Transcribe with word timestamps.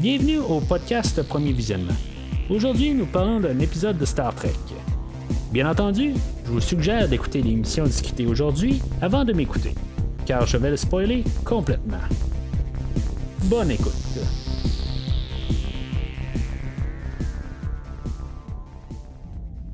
Bienvenue 0.00 0.38
au 0.38 0.60
podcast 0.60 1.22
Premier 1.24 1.52
Visionnement. 1.52 1.92
Aujourd'hui, 2.48 2.94
nous 2.94 3.04
parlons 3.04 3.38
d'un 3.38 3.58
épisode 3.58 3.98
de 3.98 4.06
Star 4.06 4.34
Trek. 4.34 4.54
Bien 5.52 5.70
entendu, 5.70 6.14
je 6.46 6.50
vous 6.50 6.60
suggère 6.62 7.06
d'écouter 7.06 7.42
l'émission 7.42 7.84
discutée 7.84 8.24
aujourd'hui 8.24 8.80
avant 9.02 9.26
de 9.26 9.34
m'écouter, 9.34 9.74
car 10.24 10.46
je 10.46 10.56
vais 10.56 10.70
le 10.70 10.78
spoiler 10.78 11.22
complètement. 11.44 11.98
Bonne 13.44 13.72
écoute. 13.72 13.92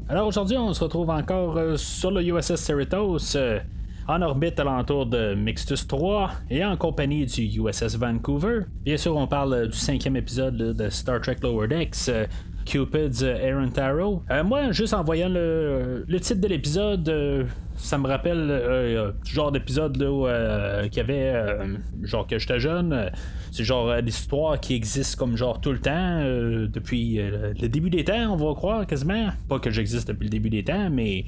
Alors 0.09 0.27
aujourd'hui, 0.27 0.57
on 0.57 0.75
se 0.75 0.83
retrouve 0.83 1.11
encore 1.11 1.57
euh, 1.57 1.77
sur 1.77 2.11
le 2.11 2.25
USS 2.25 2.57
Cerritos, 2.57 3.37
euh, 3.37 3.61
en 4.09 4.23
orbite 4.23 4.61
alentour 4.61 5.07
de 5.07 5.35
Mixtus 5.35 5.87
3 5.87 6.31
et 6.51 6.65
en 6.65 6.77
compagnie 6.77 7.27
du 7.27 7.61
USS 7.61 7.97
Vancouver. 7.97 8.61
Bien 8.85 8.97
sûr, 8.97 9.17
on 9.17 9.27
parle 9.27 9.55
euh, 9.55 9.67
du 9.67 9.77
cinquième 9.77 10.17
épisode 10.17 10.57
de 10.57 10.89
Star 10.91 11.21
Trek 11.21 11.37
Lower 11.43 11.69
Decks. 11.69 12.11
Cupid's 12.65 13.23
Aaron 13.23 13.69
Tarot. 13.69 14.25
moi, 14.45 14.73
juste 14.73 14.93
en 14.93 15.05
voyant 15.05 15.29
le, 15.29 16.05
titre 16.21 16.41
de 16.41 16.49
l'épisode, 16.49 17.49
ça 17.77 17.97
me 17.97 18.09
rappelle 18.09 18.51
euh, 18.51 19.13
genre 19.25 19.53
d'épisode 19.53 19.97
qu'il 19.97 20.97
y 20.97 21.01
avait 21.01 21.33
genre 22.03 22.27
que 22.27 22.39
j'étais 22.39 22.59
jeune 22.59 23.11
c'est 23.53 23.63
genre 23.63 23.95
l'histoire 23.97 24.59
qui 24.59 24.75
existe 24.75 25.15
comme 25.15 25.37
genre 25.37 25.61
tout 25.61 25.73
le 25.73 25.79
temps 25.79 26.23
depuis 26.73 27.21
le 27.21 27.69
début 27.69 27.91
des 27.91 28.03
temps 28.03 28.33
on 28.33 28.37
va 28.37 28.55
croire 28.55 28.87
quasiment 28.87 29.29
pas 29.47 29.59
que 29.59 29.71
j'existe 29.71 30.09
depuis 30.09 30.25
le 30.25 30.31
début 30.31 30.49
des 30.49 30.65
temps 30.65 30.89
mais 30.91 31.27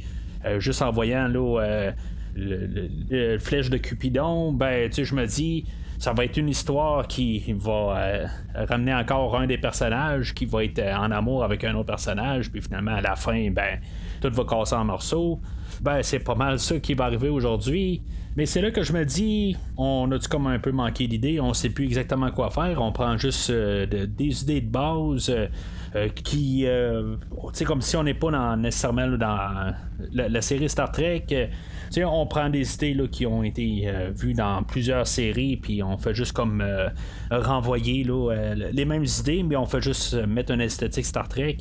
juste 0.59 0.81
en 0.81 0.91
voyant 0.91 1.29
là 1.29 1.93
le, 2.39 3.39
flèche 3.39 3.71
de 3.71 3.79
Cupidon, 3.79 4.53
ben, 4.53 4.89
tu 4.89 4.97
sais, 4.97 5.05
je 5.05 5.15
me 5.15 5.27
dis, 5.27 5.65
ça 5.99 6.13
va 6.13 6.25
être 6.25 6.37
une 6.37 6.49
histoire 6.49 7.07
qui 7.09 7.53
va 7.53 7.97
euh, 7.97 8.27
ramener 8.55 8.95
encore 8.95 9.37
un 9.37 9.47
des 9.47 9.59
personnages 9.59 10.35
qui 10.35 10.47
va 10.47 10.65
être 10.65 10.81
en 10.81 11.11
amour 11.11 11.45
avec 11.45 11.65
un 11.65 11.75
autre 11.75 11.87
personnage, 11.87 12.51
puis 12.51 12.63
finalement, 12.63 12.95
à 12.95 13.01
la 13.01 13.17
fin, 13.17 13.51
ben, 13.51 13.81
tout 14.21 14.31
va 14.31 14.45
casser 14.45 14.75
en 14.75 14.85
morceaux. 14.85 15.41
Ben, 15.81 16.03
c'est 16.03 16.21
pas 16.21 16.35
mal 16.35 16.59
ça 16.59 16.79
qui 16.79 16.95
va 16.95 17.05
arriver 17.05 17.29
aujourd'hui. 17.29 18.03
Mais 18.37 18.47
c'est 18.47 18.61
là 18.61 18.71
que 18.71 18.85
je 18.85 18.93
me 18.93 19.05
dis, 19.05 19.57
on 19.77 20.11
a-tu 20.13 20.29
comme 20.29 20.47
un 20.47 20.61
peu 20.61 20.71
manqué 20.71 21.09
d'idées, 21.09 21.41
on 21.41 21.55
sait 21.55 21.71
plus 21.71 21.87
exactement 21.87 22.31
quoi 22.31 22.51
faire, 22.51 22.81
on 22.81 22.93
prend 22.93 23.19
juste 23.19 23.51
euh, 23.51 23.85
des 23.87 24.43
idées 24.43 24.61
de 24.61 24.71
base. 24.71 25.29
Euh, 25.29 25.49
qui, 26.15 26.67
tu 26.67 27.39
sais, 27.53 27.65
comme 27.65 27.81
si 27.81 27.97
on 27.97 28.03
n'est 28.03 28.15
pas 28.15 28.31
dans, 28.31 28.57
nécessairement 28.57 29.09
dans 29.09 29.75
la, 30.13 30.41
série 30.41 30.69
Star 30.69 30.91
Trek, 30.93 31.51
on 31.97 32.27
prend 32.27 32.51
des 32.51 32.75
idées 32.75 32.95
là, 32.95 33.07
qui 33.09 33.27
ont 33.27 33.43
été 33.43 33.85
euh, 33.87 34.11
vues 34.15 34.35
dans 34.35 34.63
plusieurs 34.63 35.07
séries, 35.07 35.57
puis 35.57 35.83
on 35.83 35.97
fait 35.97 36.15
juste 36.15 36.33
comme 36.33 36.61
euh, 36.61 36.89
renvoyer 37.31 38.05
là, 38.05 38.33
euh, 38.33 38.55
les 38.73 38.85
mêmes 38.85 39.05
idées, 39.05 39.43
mais 39.43 39.57
on 39.57 39.67
fait 39.67 39.81
juste 39.81 40.15
mettre 40.15 40.53
une 40.53 40.61
esthétique 40.61 41.07
Star 41.07 41.29
Trek. 41.29 41.57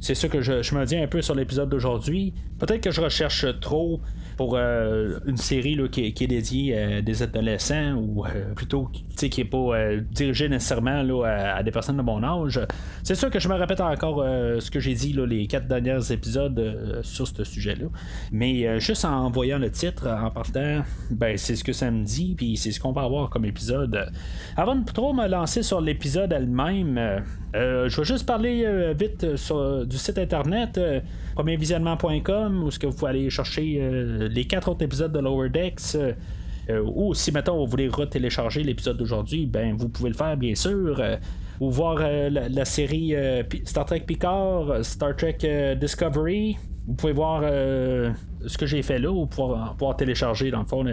c'est 0.00 0.14
ça 0.14 0.28
que 0.28 0.40
je, 0.40 0.62
je, 0.62 0.74
me 0.74 0.84
dis 0.84 0.96
un 0.96 1.06
peu 1.06 1.22
sur 1.22 1.34
l'épisode 1.34 1.68
d'aujourd'hui. 1.68 2.34
Peut-être 2.58 2.80
que 2.80 2.90
je 2.90 3.00
recherche 3.00 3.46
trop 3.60 4.00
pour 4.42 4.56
euh, 4.56 5.20
une 5.24 5.36
série 5.36 5.78
qui, 5.92 6.04
est 6.04 6.26
dédiée 6.26 6.76
à 6.76 7.00
des 7.00 7.22
adolescents 7.22 7.92
ou 7.92 8.26
euh, 8.26 8.52
plutôt 8.56 8.90
qui 9.16 9.30
n'est 9.38 9.44
pas 9.44 9.56
euh, 9.56 10.00
dirigée 10.10 10.48
nécessairement 10.48 11.04
là, 11.04 11.54
à, 11.58 11.62
des 11.62 11.70
personnes 11.70 11.96
de 11.96 12.02
mon 12.02 12.24
âge. 12.24 12.58
C'est 13.04 13.14
sûr 13.14 13.30
que 13.30 13.38
je 13.38 13.48
me 13.48 13.54
répète 13.54 13.80
encore 13.80 14.24
ce 14.24 14.68
que 14.68 14.80
j'ai 14.80 14.94
dit 14.94 15.12
là, 15.12 15.26
les 15.26 15.46
quatre 15.46 15.68
derniers 15.68 16.10
épisodes 16.10 17.00
sur 17.02 17.28
ce 17.28 17.44
sujet-là. 17.44 17.86
Mais 18.32 18.80
juste 18.80 19.04
en 19.04 19.30
voyant 19.30 19.58
le 19.58 19.70
titre, 19.70 20.08
en 20.08 20.30
partant, 20.32 20.82
ben, 21.10 21.38
c'est 21.38 21.54
ce 21.54 21.62
que 21.62 21.72
ça 21.72 21.92
me 21.92 22.02
dit, 22.02 22.34
puis 22.36 22.56
c'est 22.56 22.72
ce 22.72 22.80
qu'on 22.80 22.92
va 22.92 23.02
avoir 23.02 23.30
comme 23.30 23.44
épisode. 23.44 24.10
Avant 24.56 24.74
de 24.74 24.84
trop 24.84 25.12
me 25.12 25.28
lancer 25.28 25.62
sur 25.62 25.80
l'épisode 25.80 26.32
elle-même, 26.32 27.22
je 27.54 27.96
vais 27.96 28.04
juste 28.04 28.26
parler 28.26 28.92
vite 28.94 29.36
sur, 29.36 29.86
du 29.86 29.98
site 29.98 30.18
internet 30.18 30.78
premiervisionnement.com 31.34 32.62
où 32.62 32.70
ce 32.70 32.78
que 32.78 32.86
vous 32.86 32.94
pouvez 32.94 33.10
aller 33.10 33.30
chercher 33.30 33.78
euh, 33.80 34.28
les 34.28 34.44
quatre 34.44 34.68
autres 34.68 34.82
épisodes 34.82 35.12
de 35.12 35.18
Lower 35.18 35.48
Decks. 35.48 35.94
Euh, 35.94 36.12
euh, 36.70 36.82
ou 36.94 37.12
si 37.14 37.32
maintenant 37.32 37.56
vous 37.56 37.66
voulez 37.66 37.88
retélécharger 37.88 38.62
l'épisode 38.62 38.96
d'aujourd'hui, 38.96 39.46
ben 39.46 39.74
vous 39.76 39.88
pouvez 39.88 40.10
le 40.10 40.16
faire 40.16 40.36
bien 40.36 40.54
sûr. 40.54 41.02
ou 41.60 41.70
voir 41.70 41.96
la, 41.98 42.64
série 42.64 43.14
Star 43.64 43.84
Trek 43.84 44.00
Picard, 44.00 44.84
Star 44.84 45.16
Trek 45.16 45.76
Discovery. 45.80 46.56
Vous 46.86 46.94
pouvez 46.94 47.12
voir 47.12 47.42
ce 47.42 48.58
que 48.58 48.66
j'ai 48.66 48.82
fait 48.82 49.00
là, 49.00 49.10
ou 49.10 49.26
pouvoir 49.26 49.96
télécharger 49.96 50.52
dans 50.52 50.60
le 50.60 50.66
fond 50.66 50.84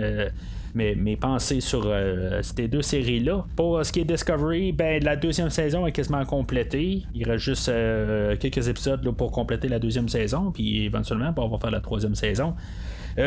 mes, 0.74 1.16
pensées 1.16 1.62
sur 1.62 1.84
euh, 1.85 2.41
ces 2.41 2.68
deux 2.68 2.81
séries-là. 2.81 3.46
Pour 3.56 3.78
euh, 3.78 3.84
ce 3.84 3.91
qui 3.91 4.02
est 4.02 4.06
Discovery, 4.06 4.72
ben, 4.72 5.03
la 5.03 5.16
deuxième 5.16 5.50
saison 5.50 5.85
est 5.85 5.91
quasiment 5.91 6.24
complétée. 6.25 7.03
Il 7.13 7.30
reste 7.30 7.44
juste 7.44 7.69
euh, 7.69 8.35
quelques 8.38 8.68
épisodes 8.68 9.08
pour 9.16 9.31
compléter 9.31 9.68
la 9.68 9.79
deuxième 9.79 10.09
saison, 10.09 10.52
puis 10.52 10.85
éventuellement, 10.85 11.34
on 11.38 11.47
va 11.47 11.58
faire 11.58 11.72
la 11.72 11.81
troisième 11.81 12.16
saison. 12.16 12.56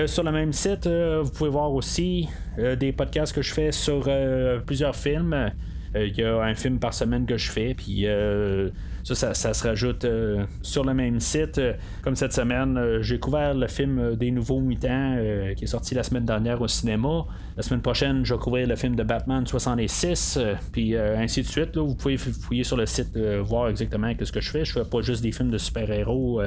sur 0.06 0.22
le 0.22 0.32
même 0.32 0.52
site, 0.52 0.86
vous 0.86 1.30
pouvez 1.30 1.50
voir 1.50 1.72
aussi 1.72 2.28
des 2.56 2.92
podcasts 2.92 3.34
que 3.34 3.42
je 3.42 3.52
fais 3.52 3.72
sur 3.72 4.08
plusieurs 4.64 4.96
films. 4.96 5.50
Il 5.94 6.16
y 6.16 6.22
a 6.22 6.40
un 6.40 6.54
film 6.54 6.78
par 6.78 6.94
semaine 6.94 7.26
que 7.26 7.36
je 7.36 7.50
fais, 7.50 7.74
puis 7.74 8.06
ça, 9.04 9.34
ça, 9.34 9.52
se 9.52 9.66
rajoute 9.66 10.04
euh, 10.04 10.44
sur 10.62 10.84
le 10.84 10.94
même 10.94 11.20
site. 11.20 11.60
comme 12.02 12.14
cette 12.14 12.32
semaine, 12.32 12.76
euh, 12.76 13.02
j'ai 13.02 13.18
couvert 13.18 13.54
le 13.54 13.66
film 13.66 14.14
des 14.16 14.30
Nouveaux 14.30 14.60
Mutants 14.60 15.16
euh, 15.18 15.54
qui 15.54 15.64
est 15.64 15.68
sorti 15.68 15.94
la 15.94 16.02
semaine 16.02 16.24
dernière 16.24 16.60
au 16.60 16.68
cinéma. 16.68 17.24
La 17.56 17.62
semaine 17.62 17.82
prochaine, 17.82 18.24
je 18.24 18.34
vais 18.34 18.40
couvrir 18.40 18.68
le 18.68 18.76
film 18.76 18.96
de 18.96 19.02
Batman 19.02 19.46
66, 19.46 20.38
puis 20.72 20.96
ainsi 20.96 21.42
de 21.42 21.46
suite. 21.46 21.76
Là, 21.76 21.82
vous 21.82 21.94
pouvez 21.94 22.16
fouiller 22.16 22.64
sur 22.64 22.78
le 22.78 22.86
site, 22.86 23.14
voir 23.42 23.68
exactement 23.68 24.10
ce 24.18 24.32
que 24.32 24.40
je 24.40 24.50
fais. 24.50 24.64
Je 24.64 24.72
fais 24.72 24.84
pas 24.84 25.02
juste 25.02 25.22
des 25.22 25.32
films 25.32 25.50
de 25.50 25.58
super-héros, 25.58 26.40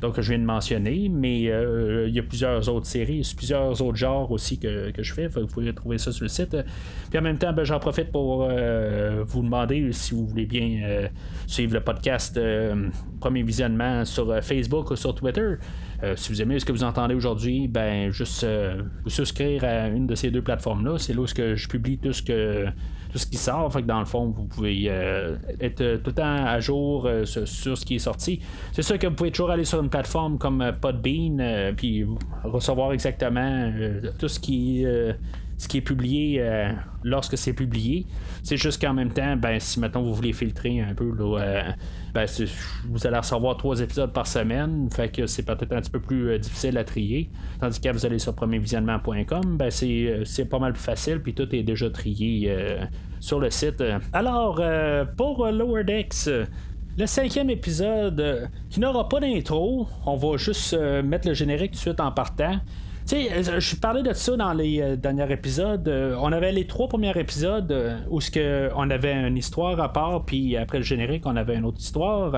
donc 0.00 0.18
je 0.18 0.30
viens 0.30 0.38
de 0.38 0.44
mentionner, 0.44 1.10
mais 1.10 1.42
il 1.42 2.14
y 2.14 2.18
a 2.18 2.22
plusieurs 2.22 2.66
autres 2.70 2.86
séries, 2.86 3.30
plusieurs 3.36 3.82
autres 3.82 3.98
genres 3.98 4.30
aussi 4.30 4.58
que, 4.58 4.90
je 4.96 5.12
fais. 5.12 5.26
Vous 5.26 5.46
pouvez 5.46 5.74
trouver 5.74 5.98
ça 5.98 6.12
sur 6.12 6.24
le 6.24 6.30
site. 6.30 6.56
Puis 7.10 7.18
en 7.18 7.22
même 7.22 7.36
temps, 7.36 7.52
ben, 7.52 7.64
j'en 7.64 7.78
profite 7.78 8.10
pour 8.10 8.48
vous 8.48 9.42
demander 9.42 9.92
si 9.92 10.14
vous 10.14 10.26
voulez 10.26 10.46
bien 10.46 11.10
suivre 11.46 11.74
le 11.74 11.80
podcast 11.88 12.36
euh, 12.36 12.90
Premier 13.18 13.42
Visionnement 13.42 14.04
sur 14.04 14.30
euh, 14.30 14.42
Facebook 14.42 14.90
ou 14.90 14.96
sur 14.96 15.14
Twitter. 15.14 15.54
Euh, 16.02 16.14
si 16.16 16.30
vous 16.30 16.42
aimez 16.42 16.58
ce 16.58 16.66
que 16.66 16.72
vous 16.72 16.84
entendez 16.84 17.14
aujourd'hui, 17.14 17.66
ben 17.66 18.10
juste 18.10 18.46
vous 19.04 19.08
souscrire 19.08 19.64
à 19.64 19.88
une 19.88 20.06
de 20.06 20.14
ces 20.14 20.30
deux 20.30 20.42
plateformes-là. 20.42 20.98
C'est 20.98 21.14
là 21.14 21.22
où 21.22 21.26
je 21.26 21.66
publie 21.66 21.96
tout 21.96 22.12
ce 22.12 22.22
que 22.22 22.66
tout 23.10 23.16
ce 23.16 23.26
qui 23.26 23.38
sort. 23.38 23.72
Fait 23.72 23.80
que 23.80 23.86
dans 23.86 24.00
le 24.00 24.04
fond, 24.04 24.26
vous 24.26 24.44
pouvez 24.44 24.84
être 24.84 25.96
tout 26.02 26.10
le 26.10 26.12
temps 26.12 26.44
à 26.44 26.60
jour 26.60 27.08
sur, 27.24 27.48
ce 27.48 27.84
qui 27.86 27.94
est 27.94 28.00
sorti. 28.00 28.40
C'est 28.72 28.82
sûr 28.82 28.98
que 28.98 29.06
vous 29.06 29.14
pouvez 29.14 29.30
toujours 29.30 29.50
aller 29.50 29.64
sur 29.64 29.82
une 29.82 29.88
plateforme 29.88 30.36
comme 30.36 30.72
Podbean 30.78 31.72
puis 31.74 32.04
recevoir 32.44 32.92
exactement 32.92 33.72
tout 34.18 34.28
ce 34.28 34.38
qui 34.38 34.84
ce 35.58 35.66
qui 35.66 35.78
est 35.78 35.82
publié 35.82 36.36
euh, 36.38 36.70
lorsque 37.02 37.36
c'est 37.36 37.52
publié. 37.52 38.06
C'est 38.44 38.56
juste 38.56 38.80
qu'en 38.80 38.94
même 38.94 39.12
temps, 39.12 39.36
ben, 39.36 39.58
si 39.58 39.80
maintenant 39.80 40.02
vous 40.02 40.14
voulez 40.14 40.32
filtrer 40.32 40.80
un 40.80 40.94
peu, 40.94 41.12
euh, 41.20 41.62
ben, 42.14 42.26
vous 42.88 43.06
allez 43.06 43.18
recevoir 43.18 43.56
trois 43.56 43.80
épisodes 43.80 44.12
par 44.12 44.28
semaine, 44.28 44.88
fait 44.90 45.08
que 45.08 45.26
c'est 45.26 45.42
peut-être 45.42 45.72
un 45.72 45.80
petit 45.80 45.90
peu 45.90 46.00
plus 46.00 46.30
euh, 46.30 46.38
difficile 46.38 46.78
à 46.78 46.84
trier. 46.84 47.28
Tandis 47.60 47.80
que 47.80 47.88
vous 47.88 48.06
allez 48.06 48.20
sur 48.20 48.34
premiervisionnement.com, 48.36 49.56
ben, 49.58 49.70
c'est, 49.70 50.44
pas 50.48 50.60
mal 50.60 50.72
plus 50.72 50.82
facile, 50.82 51.20
puis 51.20 51.34
tout 51.34 51.52
est 51.54 51.64
déjà 51.64 51.90
trié 51.90 52.56
sur 53.18 53.40
le 53.40 53.50
site. 53.50 53.82
Alors, 54.12 54.62
pour 55.16 55.46
Lower 55.46 55.82
Decks, 55.82 56.30
le 56.96 57.06
cinquième 57.06 57.50
épisode, 57.50 58.48
qui 58.70 58.78
n'aura 58.80 59.08
pas 59.08 59.20
d'intro, 59.20 59.88
on 60.06 60.16
va 60.16 60.36
juste 60.36 60.78
mettre 61.02 61.26
le 61.26 61.34
générique 61.34 61.72
tout 61.72 61.76
de 61.76 61.80
suite 61.80 62.00
en 62.00 62.12
partant. 62.12 62.60
Sais, 63.08 63.32
euh, 63.32 63.58
je 63.58 63.74
parlais 63.74 64.02
de 64.02 64.12
ça 64.12 64.36
dans 64.36 64.52
les 64.52 64.82
euh, 64.82 64.94
derniers 64.94 65.32
épisodes. 65.32 65.88
Euh, 65.88 66.14
on 66.20 66.30
avait 66.30 66.52
les 66.52 66.66
trois 66.66 66.88
premiers 66.88 67.18
épisodes 67.18 67.96
où 68.10 68.20
ce 68.20 68.30
que 68.30 68.68
on 68.76 68.90
avait 68.90 69.14
une 69.14 69.38
histoire 69.38 69.80
à 69.80 69.90
part, 69.90 70.26
puis 70.26 70.58
après 70.58 70.76
le 70.76 70.84
générique, 70.84 71.24
on 71.24 71.34
avait 71.34 71.56
une 71.56 71.64
autre 71.64 71.80
histoire. 71.80 72.30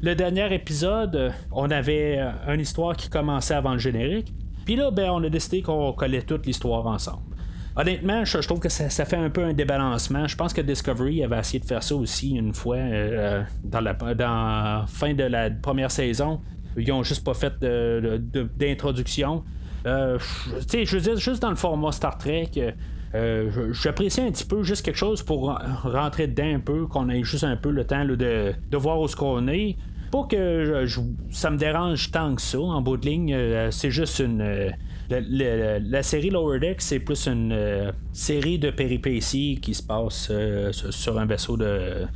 Le 0.00 0.14
dernier 0.14 0.54
épisode, 0.54 1.34
on 1.52 1.70
avait 1.70 2.18
une 2.48 2.60
histoire 2.60 2.96
qui 2.96 3.10
commençait 3.10 3.52
avant 3.52 3.74
le 3.74 3.78
générique. 3.78 4.32
Puis 4.64 4.76
là, 4.76 4.90
ben, 4.90 5.10
on 5.10 5.22
a 5.22 5.28
décidé 5.28 5.60
qu'on 5.60 5.92
collait 5.92 6.22
toute 6.22 6.46
l'histoire 6.46 6.86
ensemble. 6.86 7.36
Honnêtement, 7.76 8.24
je, 8.24 8.38
trouve 8.38 8.60
que 8.60 8.70
ça, 8.70 8.88
fait 8.88 9.16
un 9.16 9.28
peu 9.28 9.44
un 9.44 9.52
débalancement. 9.52 10.26
Je 10.26 10.34
pense 10.34 10.54
que 10.54 10.62
Discovery 10.62 11.24
avait 11.24 11.40
essayé 11.40 11.60
de 11.60 11.66
faire 11.66 11.82
ça 11.82 11.94
aussi 11.94 12.30
une 12.36 12.54
fois 12.54 12.78
dans 13.62 13.82
la 13.82 13.92
dans 13.92 14.86
fin 14.86 15.12
de 15.12 15.24
la 15.24 15.50
première 15.50 15.90
saison. 15.90 16.40
Ils 16.74 16.90
ont 16.90 17.02
juste 17.02 17.22
pas 17.22 17.34
fait 17.34 17.52
d'introduction. 18.56 19.44
Euh, 19.86 20.18
je 20.18 20.96
veux 20.96 21.00
dire, 21.00 21.16
juste 21.16 21.42
dans 21.42 21.50
le 21.50 21.56
format 21.56 21.92
Star 21.92 22.18
Trek, 22.18 22.50
euh, 23.14 23.72
j'apprécie 23.72 24.20
un 24.20 24.30
petit 24.30 24.44
peu 24.44 24.62
juste 24.62 24.84
quelque 24.84 24.98
chose 24.98 25.22
pour 25.22 25.58
rentrer 25.84 26.26
dedans 26.26 26.54
un 26.56 26.60
peu, 26.60 26.86
qu'on 26.86 27.08
ait 27.08 27.22
juste 27.22 27.44
un 27.44 27.56
peu 27.56 27.70
le 27.70 27.84
temps 27.84 28.04
de, 28.04 28.16
de, 28.70 28.76
voir 28.76 29.00
où 29.00 29.08
ce 29.08 29.50
est. 29.50 29.76
Pas 30.10 30.24
que 30.24 30.86
ça 31.30 31.50
me 31.50 31.56
dérange 31.56 32.10
tant 32.10 32.34
que 32.34 32.42
ça, 32.42 32.60
en 32.60 32.80
bout 32.80 32.96
de 32.96 33.06
ligne, 33.06 33.34
euh, 33.34 33.70
c'est 33.70 33.90
juste 33.90 34.18
une. 34.18 34.72
la, 35.08 36.02
série 36.02 36.30
Lower 36.30 36.58
Deck, 36.58 36.80
c'est 36.80 37.00
plus 37.00 37.26
une 37.28 37.92
série 38.12 38.58
de 38.58 38.70
péripéties 38.70 39.58
qui 39.60 39.74
se 39.74 39.82
passe 39.82 40.32
sur 40.90 41.18
un 41.18 41.26
vaisseau 41.26 41.56
de 41.56 42.06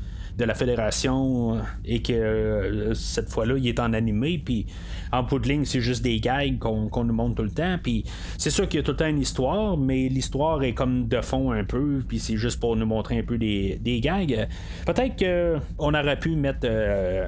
de 0.40 0.44
la 0.46 0.54
fédération 0.54 1.58
et 1.84 2.00
que 2.02 2.92
cette 2.94 3.28
fois-là, 3.28 3.56
il 3.58 3.68
est 3.68 3.78
en 3.78 3.92
animé, 3.92 4.40
puis 4.42 4.66
en 5.12 5.22
bout 5.22 5.44
ligne, 5.44 5.64
c'est 5.64 5.80
juste 5.80 6.02
des 6.02 6.18
gags 6.18 6.58
qu'on, 6.58 7.04
nous 7.04 7.12
montre 7.12 7.36
tout 7.36 7.42
le 7.42 7.50
temps. 7.50 7.76
Puis 7.82 8.04
c'est 8.38 8.50
sûr 8.50 8.68
qu'il 8.68 8.80
y 8.80 8.82
a 8.82 8.84
tout 8.84 8.92
le 8.92 8.96
temps 8.96 9.06
une 9.06 9.20
histoire, 9.20 9.76
mais 9.76 10.08
l'histoire 10.08 10.62
est 10.62 10.72
comme 10.72 11.08
de 11.08 11.20
fond 11.20 11.52
un 11.52 11.64
peu, 11.64 12.02
puis 12.08 12.18
c'est 12.18 12.36
juste 12.36 12.58
pour 12.58 12.74
nous 12.76 12.86
montrer 12.86 13.18
un 13.18 13.22
peu 13.22 13.38
des, 13.38 13.78
des 13.80 14.00
gags. 14.00 14.48
Peut-être 14.86 15.16
qu'on 15.18 15.94
aurait 15.94 16.18
pu 16.18 16.34
mettre 16.36 16.66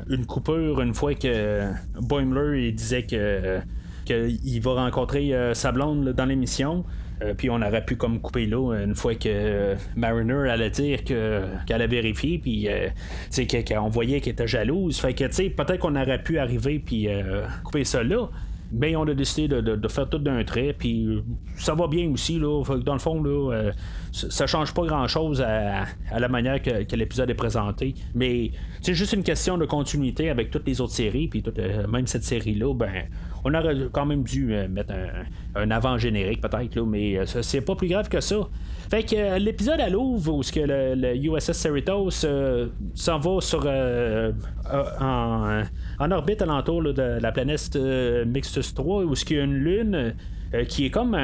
une 0.08 0.26
coupure 0.26 0.80
une 0.80 0.94
fois 0.94 1.14
que 1.14 1.70
Boimler 2.00 2.68
il 2.68 2.74
disait 2.74 3.04
que 3.04 3.60
qu'il 4.04 4.60
va 4.60 4.74
rencontrer 4.74 5.32
sa 5.54 5.70
blonde 5.70 6.08
dans 6.08 6.24
l'émission. 6.24 6.84
Euh, 7.22 7.34
puis 7.34 7.50
on 7.50 7.56
aurait 7.56 7.84
pu 7.84 7.96
comme 7.96 8.20
couper 8.20 8.46
là 8.46 8.74
une 8.82 8.94
fois 8.94 9.14
que 9.14 9.74
Mariner 9.96 10.50
allait 10.50 10.70
dire 10.70 11.04
qu'elle 11.04 11.82
a 11.82 11.86
vérifié, 11.86 12.38
puis 12.38 12.68
euh, 12.68 12.88
qu'on 13.68 13.88
voyait 13.88 14.20
qu'elle 14.20 14.32
était 14.34 14.48
jalouse. 14.48 14.98
Fait 14.98 15.14
que 15.14 15.24
peut-être 15.24 15.78
qu'on 15.78 15.96
aurait 15.96 16.22
pu 16.22 16.38
arriver 16.38 16.78
puis 16.78 17.08
euh, 17.08 17.46
couper 17.64 17.84
ça 17.84 18.02
là. 18.02 18.28
Mais 18.74 18.96
on 18.96 19.02
a 19.02 19.12
décidé 19.12 19.48
de, 19.48 19.88
faire 19.88 20.08
tout 20.08 20.16
d'un 20.16 20.42
trait, 20.44 20.74
puis 20.78 21.22
ça 21.58 21.74
va 21.74 21.86
bien 21.88 22.08
aussi. 22.08 22.38
Là, 22.38 22.64
dans 22.82 22.94
le 22.94 22.98
fond, 22.98 23.22
là, 23.22 23.70
ça 24.12 24.46
change 24.46 24.72
pas 24.72 24.86
grand-chose 24.86 25.42
à, 25.42 25.84
la 26.18 26.28
manière 26.28 26.62
que, 26.62 26.96
l'épisode 26.96 27.28
est 27.28 27.34
présenté. 27.34 27.92
Mais 28.14 28.50
c'est 28.80 28.94
juste 28.94 29.12
une 29.12 29.24
question 29.24 29.58
de 29.58 29.66
continuité 29.66 30.30
avec 30.30 30.50
toutes 30.50 30.66
les 30.66 30.80
autres 30.80 30.94
séries, 30.94 31.28
puis 31.28 31.44
même 31.86 32.06
cette 32.06 32.24
série-là, 32.24 32.72
ben 32.72 33.04
on 33.44 33.54
aurait 33.54 33.76
quand 33.90 34.06
même 34.06 34.22
dû 34.22 34.54
euh, 34.54 34.68
mettre 34.68 34.94
un, 35.54 35.70
avant-générique 35.70 36.40
peut-être, 36.40 36.80
mais 36.82 37.18
euh, 37.18 37.24
c'est 37.26 37.60
pas 37.60 37.74
plus 37.74 37.88
grave 37.88 38.08
que 38.08 38.20
ça. 38.20 38.36
Fait 38.90 39.02
que 39.02 39.16
euh, 39.16 39.38
l'épisode 39.38 39.80
à 39.80 39.88
Louvre 39.88 40.34
où 40.34 40.40
que 40.40 40.60
le, 40.60 41.16
USS 41.16 41.52
Cerritos 41.52 42.10
s'en 42.10 43.18
va 43.18 43.40
sur 43.40 43.66
en, 45.00 46.10
orbite 46.10 46.42
alentour 46.42 46.82
de 46.82 47.18
la 47.20 47.32
planète 47.32 47.76
Mixtus 48.26 48.74
3 48.74 49.04
où 49.04 49.14
ce 49.14 49.24
qu'il 49.24 49.36
y 49.36 49.40
a 49.40 49.44
une 49.44 49.54
lune 49.54 50.14
qui 50.68 50.84
est 50.84 50.90
comme 50.90 51.16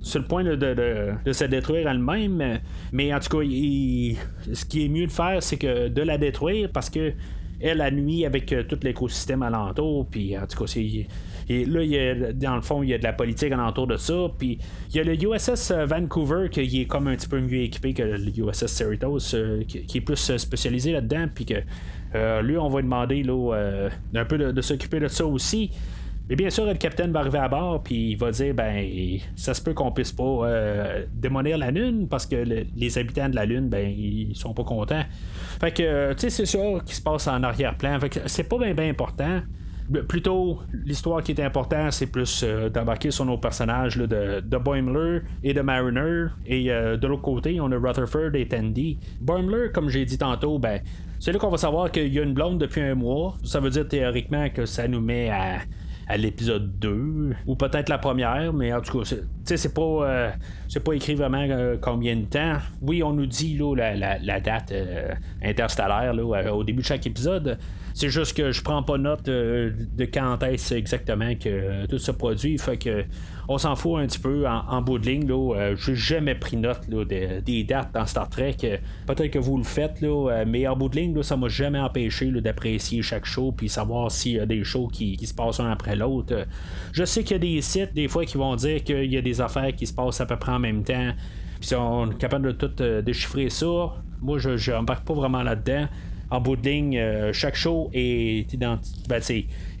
sur 0.00 0.20
le 0.20 0.26
point 0.26 0.42
de, 0.42 1.32
se 1.32 1.44
détruire 1.44 1.88
elle-même. 1.88 2.58
Mais 2.92 3.14
en 3.14 3.20
tout 3.20 3.38
cas, 3.38 3.44
ce 3.44 4.64
qui 4.64 4.84
est 4.84 4.88
mieux 4.88 5.06
de 5.06 5.12
faire, 5.12 5.42
c'est 5.42 5.58
que 5.58 5.88
de 5.88 6.02
la 6.02 6.18
détruire 6.18 6.70
parce 6.72 6.90
que 6.90 7.12
elle 7.60 7.78
la 7.78 7.90
nuit 7.90 8.24
avec 8.24 8.54
tout 8.68 8.78
l'écosystème 8.82 9.42
alentour. 9.42 10.06
Puis 10.10 10.36
en 10.36 10.46
tout 10.46 10.58
cas, 10.58 10.66
c'est 10.66 11.06
et 11.48 11.64
là, 11.64 11.82
il 11.82 11.90
y 11.90 11.98
a, 11.98 12.32
dans 12.32 12.56
le 12.56 12.62
fond, 12.62 12.82
il 12.82 12.88
y 12.88 12.94
a 12.94 12.98
de 12.98 13.04
la 13.04 13.12
politique 13.12 13.52
alentour 13.52 13.86
de 13.86 13.96
ça. 13.96 14.14
Puis 14.36 14.58
il 14.90 14.96
y 14.96 15.00
a 15.00 15.04
le 15.04 15.14
USS 15.14 15.70
euh, 15.70 15.86
Vancouver 15.86 16.48
qui 16.50 16.80
est 16.80 16.86
comme 16.86 17.06
un 17.06 17.14
petit 17.14 17.28
peu 17.28 17.40
mieux 17.40 17.62
équipé 17.62 17.94
que 17.94 18.02
le 18.02 18.30
USS 18.36 18.66
Cerritos, 18.66 19.34
euh, 19.34 19.62
qui, 19.64 19.98
est 19.98 20.00
plus 20.00 20.30
euh, 20.30 20.38
spécialisé 20.38 20.92
là-dedans. 20.92 21.26
Puis 21.32 21.46
que 21.46 21.54
lui, 22.42 22.56
on 22.56 22.68
va 22.68 22.80
demander 22.80 23.22
là, 23.22 23.88
un 24.14 24.24
peu 24.24 24.38
de, 24.38 24.60
s'occuper 24.62 25.00
de 25.00 25.08
ça 25.08 25.26
aussi. 25.26 25.70
Mais 26.28 26.36
bien 26.36 26.50
sûr, 26.50 26.66
le 26.66 26.74
capitaine 26.74 27.12
va 27.12 27.20
arriver 27.20 27.38
à 27.38 27.48
bord, 27.48 27.82
puis 27.82 28.10
il 28.10 28.16
va 28.16 28.30
dire 28.30 28.54
ben, 28.54 28.84
ça 29.36 29.54
se 29.54 29.62
peut 29.62 29.74
qu'on 29.74 29.92
puisse 29.92 30.12
pas 30.12 30.48
démolir 31.12 31.56
la 31.56 31.70
Lune 31.70 32.08
parce 32.08 32.26
que 32.26 32.36
les 32.36 32.98
habitants 32.98 33.28
de 33.28 33.36
la 33.36 33.46
Lune, 33.46 33.68
ben, 33.68 33.88
ils 33.88 34.34
sont 34.34 34.52
pas 34.52 34.64
contents. 34.64 35.04
Fait 35.60 35.70
que, 35.70 36.12
tu 36.14 36.20
sais, 36.20 36.30
c'est 36.30 36.46
sûr 36.46 36.82
qu'il 36.84 36.94
se 36.94 37.02
passe 37.02 37.28
en 37.28 37.42
arrière-plan. 37.42 37.98
Fait 38.00 38.08
que 38.08 38.20
c'est 38.26 38.48
pas 38.48 38.58
bien 38.58 38.76
important. 38.88 39.40
Plutôt, 40.08 40.58
l'histoire 40.84 41.22
qui 41.22 41.30
est 41.30 41.40
importante, 41.40 41.92
c'est 41.92 42.08
plus 42.08 42.42
euh, 42.42 42.68
d'embarquer 42.68 43.12
sur 43.12 43.24
nos 43.24 43.38
personnages 43.38 43.96
de, 43.96 44.40
de 44.40 44.56
Boimler 44.56 45.20
et 45.44 45.54
de 45.54 45.60
Mariner. 45.60 46.26
Et 46.44 46.72
euh, 46.72 46.96
de 46.96 47.06
l'autre 47.06 47.22
côté, 47.22 47.60
on 47.60 47.70
a 47.70 47.78
Rutherford 47.78 48.34
et 48.34 48.48
Tandy. 48.48 48.98
Boimler, 49.20 49.70
comme 49.72 49.88
j'ai 49.88 50.04
dit 50.04 50.18
tantôt, 50.18 50.58
ben, 50.58 50.80
c'est 51.20 51.30
là 51.30 51.38
qu'on 51.38 51.50
va 51.50 51.56
savoir 51.56 51.92
qu'il 51.92 52.12
y 52.12 52.18
a 52.18 52.22
une 52.22 52.34
blonde 52.34 52.58
depuis 52.58 52.80
un 52.80 52.96
mois. 52.96 53.36
Ça 53.44 53.60
veut 53.60 53.70
dire 53.70 53.86
théoriquement 53.86 54.48
que 54.50 54.66
ça 54.66 54.88
nous 54.88 55.00
met 55.00 55.30
à 55.30 55.58
à 56.06 56.16
l'épisode 56.16 56.78
2 56.78 57.34
ou 57.46 57.56
peut-être 57.56 57.88
la 57.88 57.98
première 57.98 58.52
mais 58.52 58.72
en 58.72 58.80
tout 58.80 59.00
cas 59.00 59.16
c'est 59.44 59.74
pas 59.74 59.82
euh, 59.82 60.30
c'est 60.68 60.82
pas 60.82 60.92
écrit 60.92 61.14
vraiment 61.14 61.46
combien 61.80 62.16
de 62.16 62.24
temps. 62.24 62.58
Oui 62.80 63.02
on 63.02 63.12
nous 63.12 63.26
dit 63.26 63.58
là, 63.58 63.94
la, 63.94 64.40
date 64.40 64.72
interstellaire 65.42 66.14
là, 66.14 66.54
au 66.54 66.64
début 66.64 66.82
de 66.82 66.86
chaque 66.86 67.06
épisode 67.06 67.58
c'est 67.96 68.10
juste 68.10 68.36
que 68.36 68.52
je 68.52 68.60
prends 68.60 68.82
pas 68.82 68.98
note 68.98 69.26
euh, 69.28 69.70
de 69.96 70.04
quand 70.04 70.42
est-ce 70.42 70.74
exactement 70.74 71.34
que 71.34 71.86
tout 71.86 71.96
se 71.96 72.10
produit. 72.10 72.58
Fait 72.58 72.76
que 72.76 73.06
on 73.48 73.56
s'en 73.56 73.74
fout 73.74 73.98
un 73.98 74.06
petit 74.06 74.18
peu 74.18 74.46
en, 74.46 74.82
bout 74.82 74.98
de 74.98 75.06
ligne. 75.06 75.26
Euh, 75.30 75.74
j'ai 75.76 75.94
jamais 75.94 76.34
pris 76.34 76.58
note 76.58 76.90
des 76.90 77.64
dates 77.64 77.94
dans 77.94 78.04
Star 78.04 78.28
Trek. 78.28 78.56
Peut-être 79.06 79.30
que 79.30 79.38
vous 79.38 79.56
le 79.56 79.64
faites, 79.64 80.02
là, 80.02 80.30
euh, 80.30 80.44
mais 80.46 80.68
en 80.68 80.76
bout 80.76 80.90
de 80.90 80.96
ligne, 80.96 81.16
là, 81.16 81.22
ça 81.22 81.38
m'a 81.38 81.48
jamais 81.48 81.78
empêché 81.78 82.30
d'apprécier 82.32 83.00
chaque 83.00 83.24
show 83.24 83.50
puis 83.52 83.70
savoir 83.70 84.10
s'il 84.10 84.32
y 84.32 84.40
a 84.40 84.46
des 84.46 84.62
shows 84.62 84.88
qui, 84.88 85.16
se 85.26 85.32
passent 85.32 85.60
un 85.60 85.70
après 85.70 85.96
l'autre. 85.96 86.46
Je 86.92 87.02
sais 87.02 87.24
qu'il 87.24 87.32
y 87.32 87.36
a 87.36 87.38
des 87.38 87.62
sites 87.62 87.94
des 87.94 88.08
fois 88.08 88.26
qui 88.26 88.36
vont 88.36 88.56
dire 88.56 88.84
qu'il 88.84 89.10
y 89.10 89.16
a 89.16 89.22
des 89.22 89.40
affaires 89.40 89.74
qui 89.74 89.86
se 89.86 89.94
passent 89.94 90.20
à 90.20 90.26
peu 90.26 90.36
près 90.36 90.52
en 90.52 90.58
même 90.58 90.82
temps. 90.82 91.12
Puis 91.62 91.74
on 91.74 92.10
est 92.10 92.18
capable 92.18 92.52
de 92.52 92.66
tout 92.66 93.02
déchiffrer 93.02 93.48
ça. 93.48 93.94
Moi, 94.20 94.36
je 94.36 94.70
n'embarque 94.70 95.06
pas 95.06 95.14
vraiment 95.14 95.42
là-dedans 95.42 95.86
en 96.30 96.40
bout 96.40 96.56
de 96.56 96.68
ligne, 96.68 96.98
euh, 96.98 97.32
chaque 97.32 97.54
show 97.54 97.90
est 97.92 98.52
identique, 98.52 99.08
ben, 99.08 99.20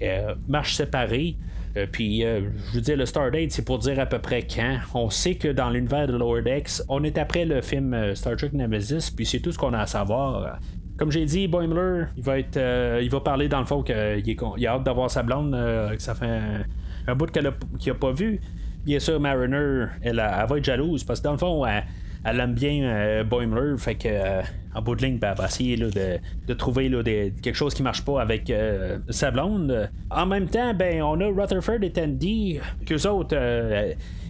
euh, 0.02 0.34
marche 0.48 0.74
séparée. 0.74 1.36
Euh, 1.76 1.86
puis, 1.90 2.22
je 2.22 2.74
veux 2.74 2.80
dire, 2.80 2.96
le 2.96 3.04
Stardate, 3.04 3.50
c'est 3.50 3.64
pour 3.64 3.78
dire 3.78 4.00
à 4.00 4.06
peu 4.06 4.18
près 4.18 4.42
quand. 4.42 4.78
On 4.94 5.10
sait 5.10 5.34
que 5.34 5.48
dans 5.48 5.68
l'univers 5.68 6.06
de 6.06 6.16
Lower 6.16 6.42
Decks, 6.42 6.82
on 6.88 7.04
est 7.04 7.18
après 7.18 7.44
le 7.44 7.60
film 7.60 8.14
Star 8.14 8.36
Trek 8.36 8.50
Nemesis, 8.52 9.10
puis 9.14 9.26
c'est 9.26 9.40
tout 9.40 9.52
ce 9.52 9.58
qu'on 9.58 9.74
a 9.74 9.80
à 9.80 9.86
savoir. 9.86 10.58
Comme 10.96 11.12
j'ai 11.12 11.26
dit, 11.26 11.48
Boimler, 11.48 12.04
il 12.16 12.22
va 12.22 12.38
être, 12.38 12.58
il 13.02 13.10
va 13.10 13.20
parler 13.20 13.48
dans 13.48 13.60
le 13.60 13.66
fond 13.66 13.82
qu'il 13.82 13.94
a 13.94 14.70
hâte 14.70 14.84
d'avoir 14.84 15.10
sa 15.10 15.22
blonde, 15.22 15.52
que 15.52 16.02
ça 16.02 16.14
fait 16.14 16.40
un, 17.06 17.14
bout 17.14 17.30
qu'il 17.30 17.42
n'a 17.42 17.94
pas 17.94 18.12
vu. 18.12 18.40
Bien 18.86 18.98
sûr, 18.98 19.20
Mariner, 19.20 19.86
elle, 20.00 20.18
elle, 20.18 20.46
va 20.48 20.56
être 20.56 20.64
jalouse 20.64 21.04
parce 21.04 21.20
que 21.20 21.24
dans 21.24 21.32
le 21.32 21.38
fond, 21.38 21.66
elle, 21.66 21.84
elle 22.26 22.40
aime 22.40 22.54
bien 22.54 22.82
euh, 22.82 23.22
Boimler, 23.22 23.78
fait 23.78 23.94
que 23.94 24.08
euh, 24.08 24.42
en 24.74 24.82
bout 24.82 24.96
de 24.96 25.06
ligne, 25.06 25.18
ben, 25.18 25.30
elle 25.30 25.38
va 25.38 25.46
essayer 25.46 25.76
de, 25.76 26.54
trouver 26.54 26.90
quelque 27.40 27.54
chose 27.54 27.72
qui 27.72 27.84
marche 27.84 28.04
pas 28.04 28.20
avec 28.20 28.50
euh, 28.50 28.98
sa 29.10 29.30
blonde. 29.30 29.88
En 30.10 30.26
même 30.26 30.48
temps, 30.48 30.74
ben 30.74 31.02
on 31.02 31.20
a 31.20 31.26
Rutherford 31.26 31.82
et 31.82 31.92
Tandy, 31.92 32.58
qu'eux 32.84 33.08
autres, 33.08 33.36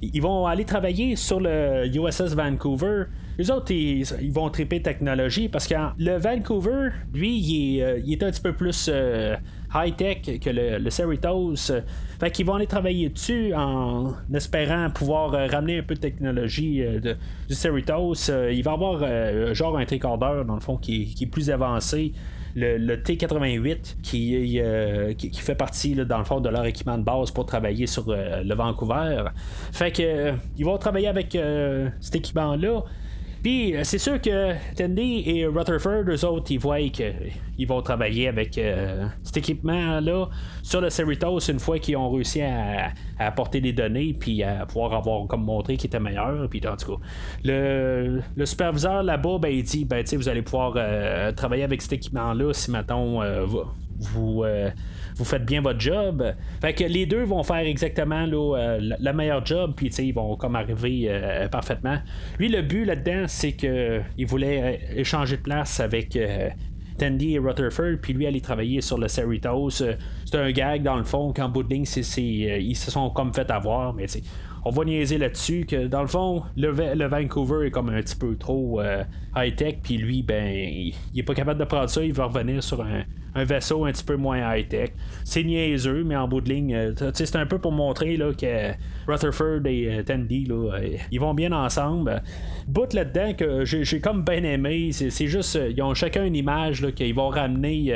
ils 0.02 0.20
vont 0.20 0.46
aller 0.46 0.66
travailler 0.66 1.16
sur 1.16 1.40
le 1.40 1.87
USS 1.87 2.34
Vancouver. 2.34 3.04
Les 3.38 3.50
autres, 3.50 3.72
ils, 3.72 4.04
vont 4.31 4.50
triper 4.50 4.82
technologie 4.82 5.49
parce 5.49 5.66
que 5.66 5.75
le 5.99 6.19
Vancouver, 6.19 6.90
lui, 7.14 7.38
il 7.38 7.80
est, 7.80 8.23
un 8.23 8.30
petit 8.30 8.42
peu 8.42 8.52
plus 8.52 8.90
high-tech 9.76 10.40
que 10.40 10.50
le, 10.50 10.78
le 10.78 10.90
Cerritos. 10.90 11.73
Fait 12.18 12.30
qu'ils 12.30 12.47
vont 12.47 12.54
aller 12.54 12.66
travailler 12.66 13.11
dessus 13.11 13.52
en 13.54 14.14
espérant 14.35 14.88
pouvoir 14.90 15.35
euh, 15.35 15.47
ramener 15.49 15.78
un 15.78 15.83
peu 15.83 15.95
de 15.95 16.00
technologie 16.00 16.83
euh, 16.83 17.14
du 17.47 17.54
Cerritos. 17.54 18.30
Euh, 18.30 18.52
il 18.52 18.62
va 18.62 18.73
avoir 18.73 19.04
genre 19.54 19.76
un 19.76 19.85
tricorder 19.85 20.42
dans 20.47 20.54
le 20.54 20.61
fond 20.61 20.76
qui, 20.76 21.14
est 21.21 21.26
plus 21.26 21.50
avancé. 21.50 22.12
Le, 22.59 22.97
T88 22.97 23.97
qui, 24.02 24.62
qui, 25.18 25.40
fait 25.40 25.54
partie 25.54 25.95
dans 25.95 26.16
le 26.16 26.25
fond 26.25 26.40
de 26.40 26.49
leur 26.49 26.64
équipement 26.64 26.97
de 26.97 27.02
base 27.02 27.30
pour 27.30 27.45
travailler 27.45 27.87
sur 27.87 28.04
le 28.09 28.54
Vancouver. 28.54 29.25
Fait 29.73 29.92
que 29.92 30.33
ils 30.56 30.64
vont 30.64 30.78
travailler 30.78 31.09
avec 31.09 31.37
cet 32.00 32.16
équipement-là. 32.16 32.83
Puis 33.43 33.75
c'est 33.83 33.99
sûr 33.99 34.21
que 34.21 34.55
Tandy 34.75 35.23
et 35.26 35.47
Rutherford, 35.47 36.05
eux 36.09 36.25
autres, 36.25 36.50
ils 36.50 36.59
voient 36.59 36.81
qu'ils 36.88 37.66
vont 37.66 37.83
travailler 37.83 38.28
avec 38.28 38.61
cet 39.23 39.37
équipement-là 39.37 40.28
sur 40.62 40.81
le 40.81 40.90
Cerritos 40.90 41.38
une 41.49 41.61
fois 41.61 41.78
qu'ils 41.78 41.97
ont 41.97 42.11
réussi 42.11 42.43
à, 42.43 42.93
apporter 43.19 43.61
des 43.61 43.73
données 43.73 44.14
puis 44.19 44.43
à 44.43 44.66
pouvoir 44.66 44.93
avoir 44.95 45.26
comme 45.26 45.45
montré 45.45 45.76
qu'il 45.76 45.88
était 45.88 46.00
meilleur. 46.00 46.49
Puis 46.49 46.61
en 46.66 46.76
tout 46.76 46.97
cas, 46.97 47.02
le, 47.45 48.23
superviseur 48.45 49.02
là-bas, 49.02 49.38
ben, 49.40 49.49
il 49.49 49.62
dit 49.62 49.85
ben, 49.85 50.05
vous 50.12 50.28
allez 50.28 50.43
pouvoir 50.43 50.75
euh, 50.76 51.33
travailler 51.33 51.64
avec 51.64 51.83
cet 51.83 51.93
équipement-là 51.95 52.52
si 52.52 52.71
maintenant 52.71 53.23
euh, 53.23 53.47
vous. 53.99 54.45
Euh, 55.16 55.18
vous 55.18 55.25
faites 55.25 55.44
bien 55.44 55.61
votre 55.61 55.80
job. 55.80 56.25
Fait 56.61 56.75
que 56.75 56.85
les 56.85 57.06
deux 57.06 57.25
vont 57.25 57.42
faire 57.42 57.66
exactement 57.66 58.26
là, 58.26 58.78
la, 58.78 59.12
meilleure 59.12 59.44
job, 59.44 59.73
puis 59.76 59.88
ils 59.88 60.12
vont 60.12 60.37
comme 60.37 60.56
arriver 60.56 61.11
parfaitement. 61.50 61.99
Lui, 62.38 62.49
le 62.49 62.62
but 62.62 62.85
là-dedans, 62.85 63.25
c'est 63.26 63.52
que 63.52 64.00
il 64.18 64.26
voulait 64.26 64.80
échanger 64.94 65.37
de 65.37 65.42
place 65.42 65.80
avec 65.80 66.16
Tandy 66.96 67.35
et 67.35 67.38
Rutherford, 67.38 67.99
puis 68.00 68.12
lui 68.12 68.26
aller 68.26 68.40
travailler 68.40 68.80
sur 68.80 68.99
le 68.99 69.08
Cerritos. 69.08 69.82
Euh, 69.82 69.94
c'est 70.25 70.37
un 70.37 70.50
gag 70.50 70.82
dans 70.82 70.96
le 70.96 71.04
fond, 71.04 71.32
qu'en 71.32 71.49
bout 71.49 71.62
de 71.62 71.75
euh, 71.75 72.58
ils 72.58 72.76
se 72.76 72.90
sont 72.90 73.11
comme 73.11 73.32
fait 73.35 73.50
avoir, 73.50 73.94
mais 73.94 74.06
on 74.66 74.70
va 74.70 74.85
niaiser 74.85 75.16
là-dessus 75.16 75.64
que 75.64 75.87
dans 75.87 76.00
le 76.00 76.08
fond, 76.08 76.42
le, 76.56 77.06
Vancouver 77.06 77.68
est 77.68 77.70
comme 77.70 77.88
un 77.88 78.02
petit 78.02 78.16
peu 78.16 78.35
trop 78.35 78.80
euh, 78.80 79.04
high-tech, 79.37 79.76
puis 79.80 79.96
lui, 79.96 80.25
ben, 80.25 80.44
il, 80.44 80.92
est 81.16 81.23
pas 81.23 81.35
capable 81.35 81.61
de 81.61 81.64
prendre 81.64 81.88
ça, 81.88 82.02
il 82.02 82.12
va 82.12 82.25
revenir 82.25 82.64
sur 82.64 82.82
un, 82.82 83.04
vaisseau 83.44 83.85
un 83.85 83.92
petit 83.92 84.02
peu 84.02 84.16
moins 84.16 84.56
high-tech. 84.56 84.90
C'est 85.23 85.44
niaiseux, 85.44 86.02
mais 86.02 86.16
en 86.16 86.26
bout 86.26 86.40
de 86.40 86.49
ligne, 86.49 86.75
euh, 86.75 87.12
c'est 87.14 87.37
un 87.37 87.46
peu 87.46 87.61
pour 87.61 87.70
montrer 87.70 88.16
là, 88.16 88.32
que 88.32 88.73
Rutherford 89.06 89.66
et 89.66 89.99
euh, 89.99 90.02
Tandy, 90.02 90.46
là, 90.46 90.80
ils 91.12 91.20
vont 91.20 91.35
bien 91.35 91.52
ensemble. 91.52 92.20
Bout 92.66 92.92
là-dedans 92.92 93.35
que 93.35 93.64
j'ai 93.64 94.00
comme 94.00 94.25
bien 94.25 94.42
aimé, 94.42 94.90
c'est 94.90 95.28
juste, 95.28 95.56
ils 95.70 95.80
ont 95.80 95.94
chacun 95.94 96.25
une 96.25 96.35
image 96.35 96.85
qu'ils 96.96 97.14
vont 97.14 97.28
ramener 97.28 97.92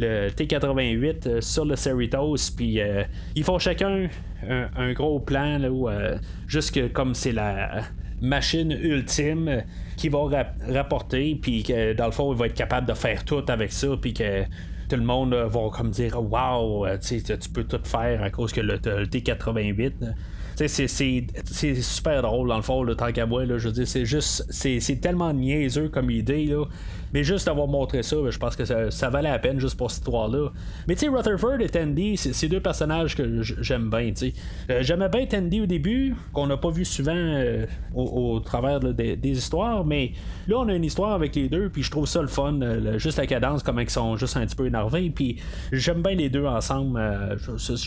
le 0.00 0.28
T88 0.30 1.26
euh, 1.26 1.40
sur 1.40 1.64
le 1.64 1.76
Cerritos, 1.76 2.50
puis 2.56 2.80
euh, 2.80 3.04
ils 3.34 3.44
font 3.44 3.58
chacun 3.58 4.08
un, 4.42 4.92
gros 4.92 5.20
plan, 5.20 5.58
là, 5.58 5.70
où, 5.70 5.88
euh, 5.88 6.16
juste 6.48 6.92
comme 6.92 7.14
c'est 7.14 7.32
la 7.32 7.82
machine 8.22 8.72
ultime 8.72 9.62
qui 9.96 10.08
va 10.08 10.20
rapporter, 10.68 11.38
puis 11.40 11.62
que 11.62 11.92
dans 11.92 12.06
le 12.06 12.12
fond, 12.12 12.32
il 12.32 12.38
va 12.38 12.46
être 12.46 12.54
capable 12.54 12.86
de 12.88 12.94
faire 12.94 13.24
tout 13.24 13.44
avec 13.48 13.72
ça, 13.72 13.88
puis 14.00 14.14
que 14.14 14.44
tout 14.90 14.96
le 14.96 15.04
monde 15.04 15.34
va 15.34 15.60
comme 15.72 15.90
dire 15.90 16.20
Waouh, 16.20 16.86
tu 16.98 17.50
peux 17.54 17.64
tout 17.64 17.80
faire 17.84 18.22
à 18.22 18.30
cause 18.30 18.52
que 18.52 18.60
le, 18.60 18.74
le 18.74 19.06
T88 19.06 19.92
c'est 20.66 21.74
super 21.74 22.22
drôle 22.22 22.48
dans 22.48 22.56
le 22.56 22.62
fond, 22.62 22.82
le 22.82 22.94
tant 22.94 23.12
qu'à 23.12 23.26
moi. 23.26 23.44
je 23.46 23.68
veux 23.68 23.72
dire, 23.72 23.88
c'est 23.88 24.04
juste, 24.04 24.46
c'est 24.50 25.00
tellement 25.00 25.32
niaiseux 25.32 25.88
comme 25.88 26.10
idée. 26.10 26.46
Là. 26.46 26.64
Mais 27.12 27.24
juste 27.24 27.46
d'avoir 27.46 27.66
montré 27.66 28.02
ça, 28.02 28.16
je 28.28 28.38
pense 28.38 28.54
que 28.54 28.64
ça, 28.64 29.10
valait 29.10 29.30
la 29.30 29.38
peine 29.38 29.58
juste 29.58 29.76
pour 29.76 29.90
cette 29.90 30.00
histoire-là. 30.00 30.50
Mais 30.86 30.94
tu 30.94 31.00
sais, 31.00 31.08
Rutherford 31.08 31.60
et 31.60 31.68
Tandy, 31.68 32.16
c'est 32.16 32.48
deux 32.48 32.60
personnages 32.60 33.16
que 33.16 33.42
j'aime 33.42 33.90
bien. 33.90 34.12
Euh, 34.70 34.82
J'aimais 34.82 35.08
bien 35.08 35.26
Tandy 35.26 35.60
au 35.60 35.66
début, 35.66 36.14
qu'on 36.32 36.46
n'a 36.46 36.56
pas 36.56 36.70
vu 36.70 36.84
souvent 36.84 37.12
euh, 37.14 37.66
au, 37.94 38.38
travers 38.40 38.80
des, 38.80 39.18
histoires, 39.24 39.84
mais 39.84 40.12
là, 40.46 40.58
on 40.58 40.68
a 40.68 40.74
une 40.74 40.84
histoire 40.84 41.12
avec 41.12 41.34
les 41.34 41.48
deux, 41.48 41.68
puis 41.68 41.82
je 41.82 41.90
trouve 41.90 42.06
ça 42.06 42.22
le 42.22 42.28
fun. 42.28 42.60
Euh, 42.62 42.98
juste 42.98 43.18
la 43.18 43.26
cadence, 43.26 43.62
comme 43.62 43.80
ils 43.80 43.90
sont 43.90 44.16
juste 44.16 44.36
un 44.36 44.46
petit 44.46 44.56
peu 44.56 44.68
puis 45.14 45.36
j'aime 45.72 46.02
bien 46.02 46.14
les 46.14 46.30
deux 46.30 46.46
ensemble. 46.46 47.00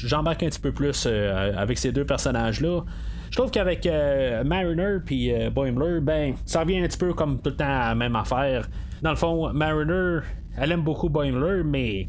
J'embarque 0.06 0.44
un 0.44 0.50
petit 0.50 0.60
peu 0.60 0.72
plus 0.72 1.06
avec 1.06 1.78
ces 1.78 1.92
deux 1.92 2.06
personnages-là. 2.06 2.82
Je 3.32 3.38
trouve 3.38 3.50
qu'avec 3.50 3.88
Mariner 4.46 4.98
puis 5.04 5.32
Boimler, 5.52 6.00
ben, 6.02 6.34
ça 6.46 6.62
revient 6.62 6.80
un 6.80 6.88
petit 6.88 6.98
peu 6.98 7.14
comme 7.14 7.42
tout 7.42 7.50
le 7.50 7.56
temps 7.56 7.66
à 7.66 7.90
la 7.90 7.96
même 7.96 8.16
affaire 8.16 8.68
dans 9.04 9.10
le 9.10 9.18
fond, 9.18 9.52
Mariner, 9.54 10.20
elle 10.58 10.72
aime 10.72 10.82
beaucoup 10.82 11.10
Boimler, 11.10 11.62
mais 11.64 12.08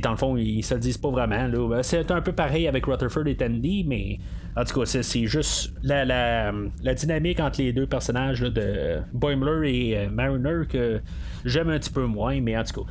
dans 0.00 0.12
le 0.12 0.16
fond, 0.16 0.36
ils 0.36 0.62
se 0.62 0.74
le 0.74 0.80
disent 0.80 0.96
pas 0.96 1.10
vraiment. 1.10 1.48
Ben, 1.68 1.82
c'est 1.82 2.10
un 2.10 2.20
peu 2.20 2.32
pareil 2.32 2.68
avec 2.68 2.86
Rutherford 2.86 3.26
et 3.26 3.36
Tandy, 3.36 3.84
mais 3.84 4.18
en 4.56 4.64
tout 4.64 4.80
cas, 4.80 4.86
c'est 4.86 5.26
juste 5.26 5.72
la, 5.82 6.04
la, 6.04 6.94
dynamique 6.94 7.40
entre 7.40 7.60
les 7.60 7.72
deux 7.72 7.86
personnages 7.86 8.40
de 8.40 9.00
Boimler 9.12 9.70
et 9.70 9.98
euh, 9.98 10.08
Mariner 10.08 10.66
que 10.68 11.00
j'aime 11.44 11.68
un 11.70 11.78
petit 11.78 11.90
peu 11.90 12.06
moins, 12.06 12.40
mais 12.40 12.56
en 12.56 12.62
tout 12.62 12.84
cas. 12.84 12.90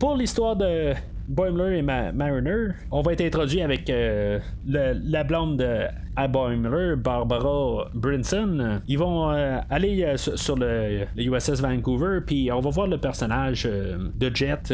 Pour 0.00 0.16
l'histoire 0.16 0.56
de 0.56 0.94
Boimler 1.28 1.76
et 1.76 1.82
Mariner, 1.82 2.68
on 2.90 3.02
va 3.02 3.12
être 3.12 3.20
introduit 3.20 3.60
avec 3.60 3.90
euh, 3.90 4.38
la 4.66 5.24
blonde 5.24 5.58
de 5.58 5.88
Boimler, 6.26 6.96
Barbara 6.96 7.90
Brinson. 7.92 8.80
Ils 8.88 8.98
vont 8.98 9.30
euh, 9.30 9.60
aller 9.68 10.02
euh, 10.02 10.16
sur 10.16 10.56
le, 10.56 11.04
USS 11.18 11.60
Vancouver, 11.60 12.20
puis 12.26 12.50
on 12.50 12.60
va 12.60 12.70
voir 12.70 12.86
le 12.86 12.96
personnage 12.96 13.64
de 13.64 14.34
Jet, 14.34 14.72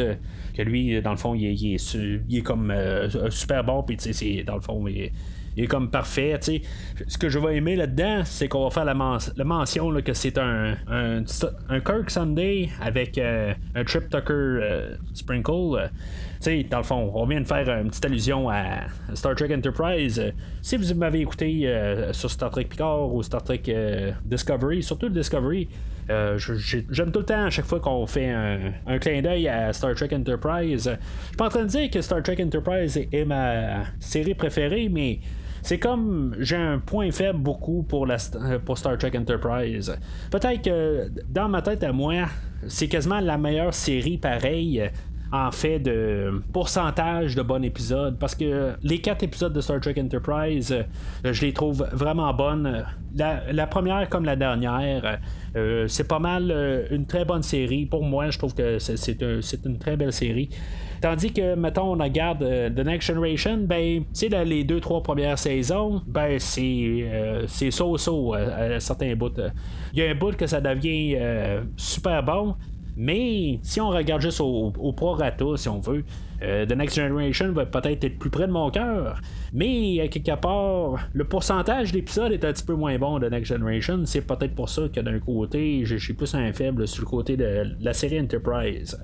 que 0.55 0.61
lui, 0.61 1.01
dans 1.01 1.11
le 1.11 1.17
fond, 1.17 1.35
il, 1.35 1.75
est, 1.75 2.41
comme 2.41 2.73
super 3.29 3.65
bon, 3.65 3.83
puis 3.83 3.97
dans 4.45 4.55
le 4.55 4.61
fond, 4.61 4.87
il 4.87 5.11
il 5.57 5.63
est 5.63 5.67
comme 5.67 5.89
parfait. 5.89 6.37
sais. 6.39 6.61
Ce 7.07 7.17
que 7.17 7.29
je 7.29 7.39
vais 7.39 7.57
aimer 7.57 7.75
là-dedans, 7.75 8.21
c'est 8.23 8.47
qu'on 8.47 8.63
va 8.63 8.69
faire 8.69 8.85
la, 8.85 8.93
mention 8.93 9.91
que 10.01 10.13
c'est 10.13 10.37
un, 10.37 10.75
un, 10.87 11.79
Kirk 11.79 12.11
Sunday 12.11 12.69
avec 12.79 13.17
euh, 13.17 13.53
un 13.73 13.83
Trip 13.83 14.07
Tucker 14.07 14.33
euh, 14.33 14.95
Sprinkle. 15.15 15.89
sais, 16.39 16.63
dans 16.63 16.77
le 16.77 16.83
fond, 16.83 17.11
on 17.15 17.25
vient 17.25 17.41
de 17.41 17.47
faire 17.47 17.67
une 17.69 17.87
petite 17.87 18.05
allusion 18.05 18.49
à 18.49 18.81
Star 19.15 19.35
Trek 19.35 19.53
Enterprise. 19.55 20.31
Si 20.61 20.77
vous 20.77 20.93
m'avez 20.93 21.21
écouté 21.21 21.63
euh, 21.65 22.13
sur 22.13 22.29
Star 22.29 22.51
Trek 22.51 22.65
Picard 22.65 23.11
ou 23.11 23.23
Star 23.23 23.43
Trek 23.43 23.63
Discovery, 24.25 24.83
surtout 24.83 25.07
le 25.07 25.13
Discovery, 25.13 25.67
j'aime 26.07 27.11
tout 27.11 27.19
le 27.19 27.25
temps 27.25 27.45
à 27.45 27.49
chaque 27.49 27.65
fois 27.65 27.79
qu'on 27.79 28.05
fait 28.05 28.29
un, 28.29 28.99
clin 28.99 29.23
d'œil 29.23 29.47
à 29.47 29.73
Star 29.73 29.95
Trek 29.95 30.09
Enterprise. 30.13 30.83
Je 30.83 31.27
suis 31.27 31.35
pas 31.35 31.47
en 31.47 31.49
train 31.49 31.63
de 31.63 31.69
dire 31.69 31.89
que 31.89 31.99
Star 32.01 32.21
Trek 32.21 32.37
Enterprise 32.43 32.95
est 33.11 33.25
ma 33.25 33.85
série 33.99 34.35
préférée, 34.35 34.87
mais 34.87 35.19
c'est 35.67 35.79
comme 35.79 36.33
j'ai 36.39 36.55
un 36.55 36.79
point 36.79 37.11
faible 37.11 37.39
beaucoup 37.39 37.83
pour, 37.83 38.05
la, 38.05 38.15
euh, 38.35 38.57
pour 38.57 38.77
Star 38.77 38.97
Trek 38.97 39.11
Enterprise. 39.17 39.93
Peut-être 40.31 40.61
que 40.61 41.11
dans 41.27 41.49
ma 41.49 41.61
tête 41.61 41.83
à 41.83 41.91
moi, 41.91 42.27
c'est 42.69 42.87
quasiment 42.87 43.19
la 43.19 43.37
meilleure 43.37 43.73
série 43.73 44.17
pareille 44.17 44.89
en 45.31 45.51
fait 45.51 45.79
de 45.79 46.41
pourcentage 46.53 47.35
de 47.35 47.41
bons 47.41 47.63
épisodes. 47.63 48.17
Parce 48.19 48.35
que 48.35 48.73
les 48.83 48.99
quatre 48.99 49.23
épisodes 49.23 49.53
de 49.53 49.61
Star 49.61 49.79
Trek 49.79 49.95
Enterprise 49.99 50.71
euh, 50.71 51.33
je 51.33 51.45
les 51.45 51.53
trouve 51.53 51.87
vraiment 51.91 52.33
bonnes. 52.33 52.85
La, 53.15 53.67
première 53.67 54.09
comme 54.09 54.25
la 54.25 54.35
dernière 54.35 55.19
euh, 55.55 55.87
c'est 55.87 56.07
pas 56.07 56.19
mal 56.19 56.87
une 56.91 57.05
très 57.05 57.25
bonne 57.25 57.43
série. 57.43 57.85
Pour 57.85 58.03
moi 58.03 58.29
je 58.29 58.37
trouve 58.37 58.53
que 58.53 58.79
c'est 58.79 59.65
une 59.65 59.77
très 59.79 59.97
belle 59.97 60.13
série. 60.13 60.49
Tandis 61.01 61.31
que, 61.31 61.55
mettons, 61.55 61.93
on 61.93 62.03
regarde 62.03 62.43
euh, 62.43 62.69
The 62.69 62.79
Next 62.79 63.07
Generation, 63.07 63.57
ben, 63.65 64.03
sais, 64.13 64.29
les 64.29 64.63
deux, 64.63 64.79
trois 64.79 65.03
premières 65.03 65.37
saisons, 65.37 66.01
ben, 66.07 66.39
c'est 66.39 66.61
euh, 66.61 67.45
c'est 67.47 67.71
so-so 67.71 68.33
à, 68.33 68.79
certains 68.79 69.15
bouts. 69.15 69.29
Il 69.93 69.99
y 69.99 70.05
a 70.05 70.09
un 70.09 70.15
bout 70.15 70.35
que 70.35 70.47
ça 70.47 70.59
devient 70.59 71.15
euh, 71.17 71.61
super 71.75 72.23
bon, 72.23 72.55
mais 72.97 73.59
si 73.61 73.79
on 73.79 73.89
regarde 73.89 74.21
juste 74.21 74.41
au, 74.41 74.73
au 74.77 74.91
prorata, 74.91 75.45
si 75.55 75.69
on 75.69 75.79
veut, 75.79 76.03
The 76.41 76.71
Next 76.75 76.95
Generation 76.95 77.51
va 77.51 77.65
peut-être 77.65 78.03
être 78.03 78.19
plus 78.19 78.29
près 78.29 78.47
de 78.47 78.51
mon 78.51 78.69
cœur. 78.69 79.19
Mais 79.53 80.01
à 80.01 80.07
quelque 80.07 80.35
part, 80.39 81.07
le 81.13 81.23
pourcentage 81.23 81.91
d'épisodes 81.91 82.31
est 82.31 82.43
un 82.43 82.53
petit 82.53 82.63
peu 82.63 82.73
moins 82.73 82.97
bon 82.97 83.19
de 83.19 83.27
Next 83.27 83.51
Generation. 83.51 84.01
C'est 84.05 84.21
peut-être 84.21 84.55
pour 84.55 84.69
ça 84.69 84.83
que 84.93 84.99
d'un 84.99 85.19
côté, 85.19 85.81
je 85.85 85.95
suis 85.95 86.13
plus 86.13 86.33
un 86.35 86.51
faible 86.53 86.87
sur 86.87 87.03
le 87.03 87.09
côté 87.09 87.37
de 87.37 87.63
la 87.81 87.93
série 87.93 88.19
Enterprise. 88.19 88.97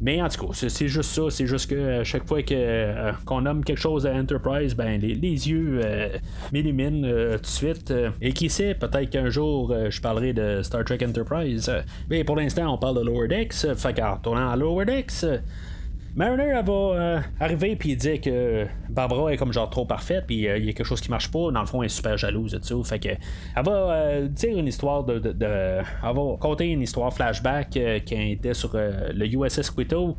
Mais 0.00 0.20
en 0.20 0.28
tout 0.28 0.46
cas, 0.46 0.52
c'est 0.68 0.88
juste 0.88 1.10
ça. 1.10 1.22
C'est 1.30 1.46
juste 1.46 1.70
que 1.70 2.00
à 2.00 2.04
chaque 2.04 2.26
fois 2.26 2.42
que, 2.42 2.54
euh, 2.54 3.12
qu'on 3.24 3.42
nomme 3.42 3.64
quelque 3.64 3.80
chose 3.80 4.06
à 4.06 4.14
Enterprise, 4.14 4.74
ben 4.74 5.00
les, 5.00 5.14
yeux 5.14 5.80
euh, 5.84 6.08
m'illuminent 6.52 7.06
euh, 7.06 7.36
tout 7.36 7.42
de 7.42 7.46
suite. 7.46 7.92
et 8.20 8.32
qui 8.32 8.48
sait, 8.48 8.74
peut-être 8.74 9.10
qu'un 9.10 9.30
jour 9.30 9.74
je 9.88 10.00
parlerai 10.00 10.32
de 10.32 10.62
Star 10.62 10.84
Trek 10.84 10.98
Enterprise. 11.06 11.70
Mais 12.10 12.24
pour 12.24 12.36
l'instant, 12.36 12.72
on 12.72 12.78
parle 12.78 12.98
de 12.98 13.04
Lower 13.04 13.28
Decks. 13.28 13.74
Fait 13.76 13.94
qu'en 13.94 14.16
tournant 14.16 14.50
à 14.50 14.56
Lower 14.56 14.84
Decks, 14.84 15.24
Mariner, 16.14 16.48
elle 16.58 16.64
va 16.66 16.72
euh, 16.72 17.20
arriver 17.40 17.74
puis 17.74 17.96
dire 17.96 18.20
que 18.20 18.66
Barbara 18.90 19.32
est 19.32 19.38
comme 19.38 19.52
genre 19.52 19.70
trop 19.70 19.86
parfaite, 19.86 20.24
puis 20.26 20.46
euh, 20.46 20.58
il 20.58 20.66
y 20.66 20.68
a 20.68 20.72
quelque 20.74 20.86
chose 20.86 21.00
qui 21.00 21.10
marche 21.10 21.30
pas. 21.30 21.50
Dans 21.50 21.60
le 21.60 21.66
fond, 21.66 21.82
elle 21.82 21.86
est 21.86 21.88
super 21.88 22.18
jalouse 22.18 22.52
de 22.52 22.62
ça. 22.62 22.74
Fait 22.84 22.98
que 22.98 23.08
elle 23.08 23.64
va 23.64 23.72
euh, 23.72 24.28
dire 24.28 24.58
une 24.58 24.66
histoire 24.66 25.04
de, 25.04 25.22
Elle 25.24 25.84
va 26.02 26.36
conter 26.38 26.66
une 26.66 26.82
histoire 26.82 27.14
flashback 27.14 27.70
qui 28.04 28.14
était 28.32 28.52
sur 28.52 28.72
le 28.74 29.26
USS 29.26 29.70
Quito. 29.70 30.18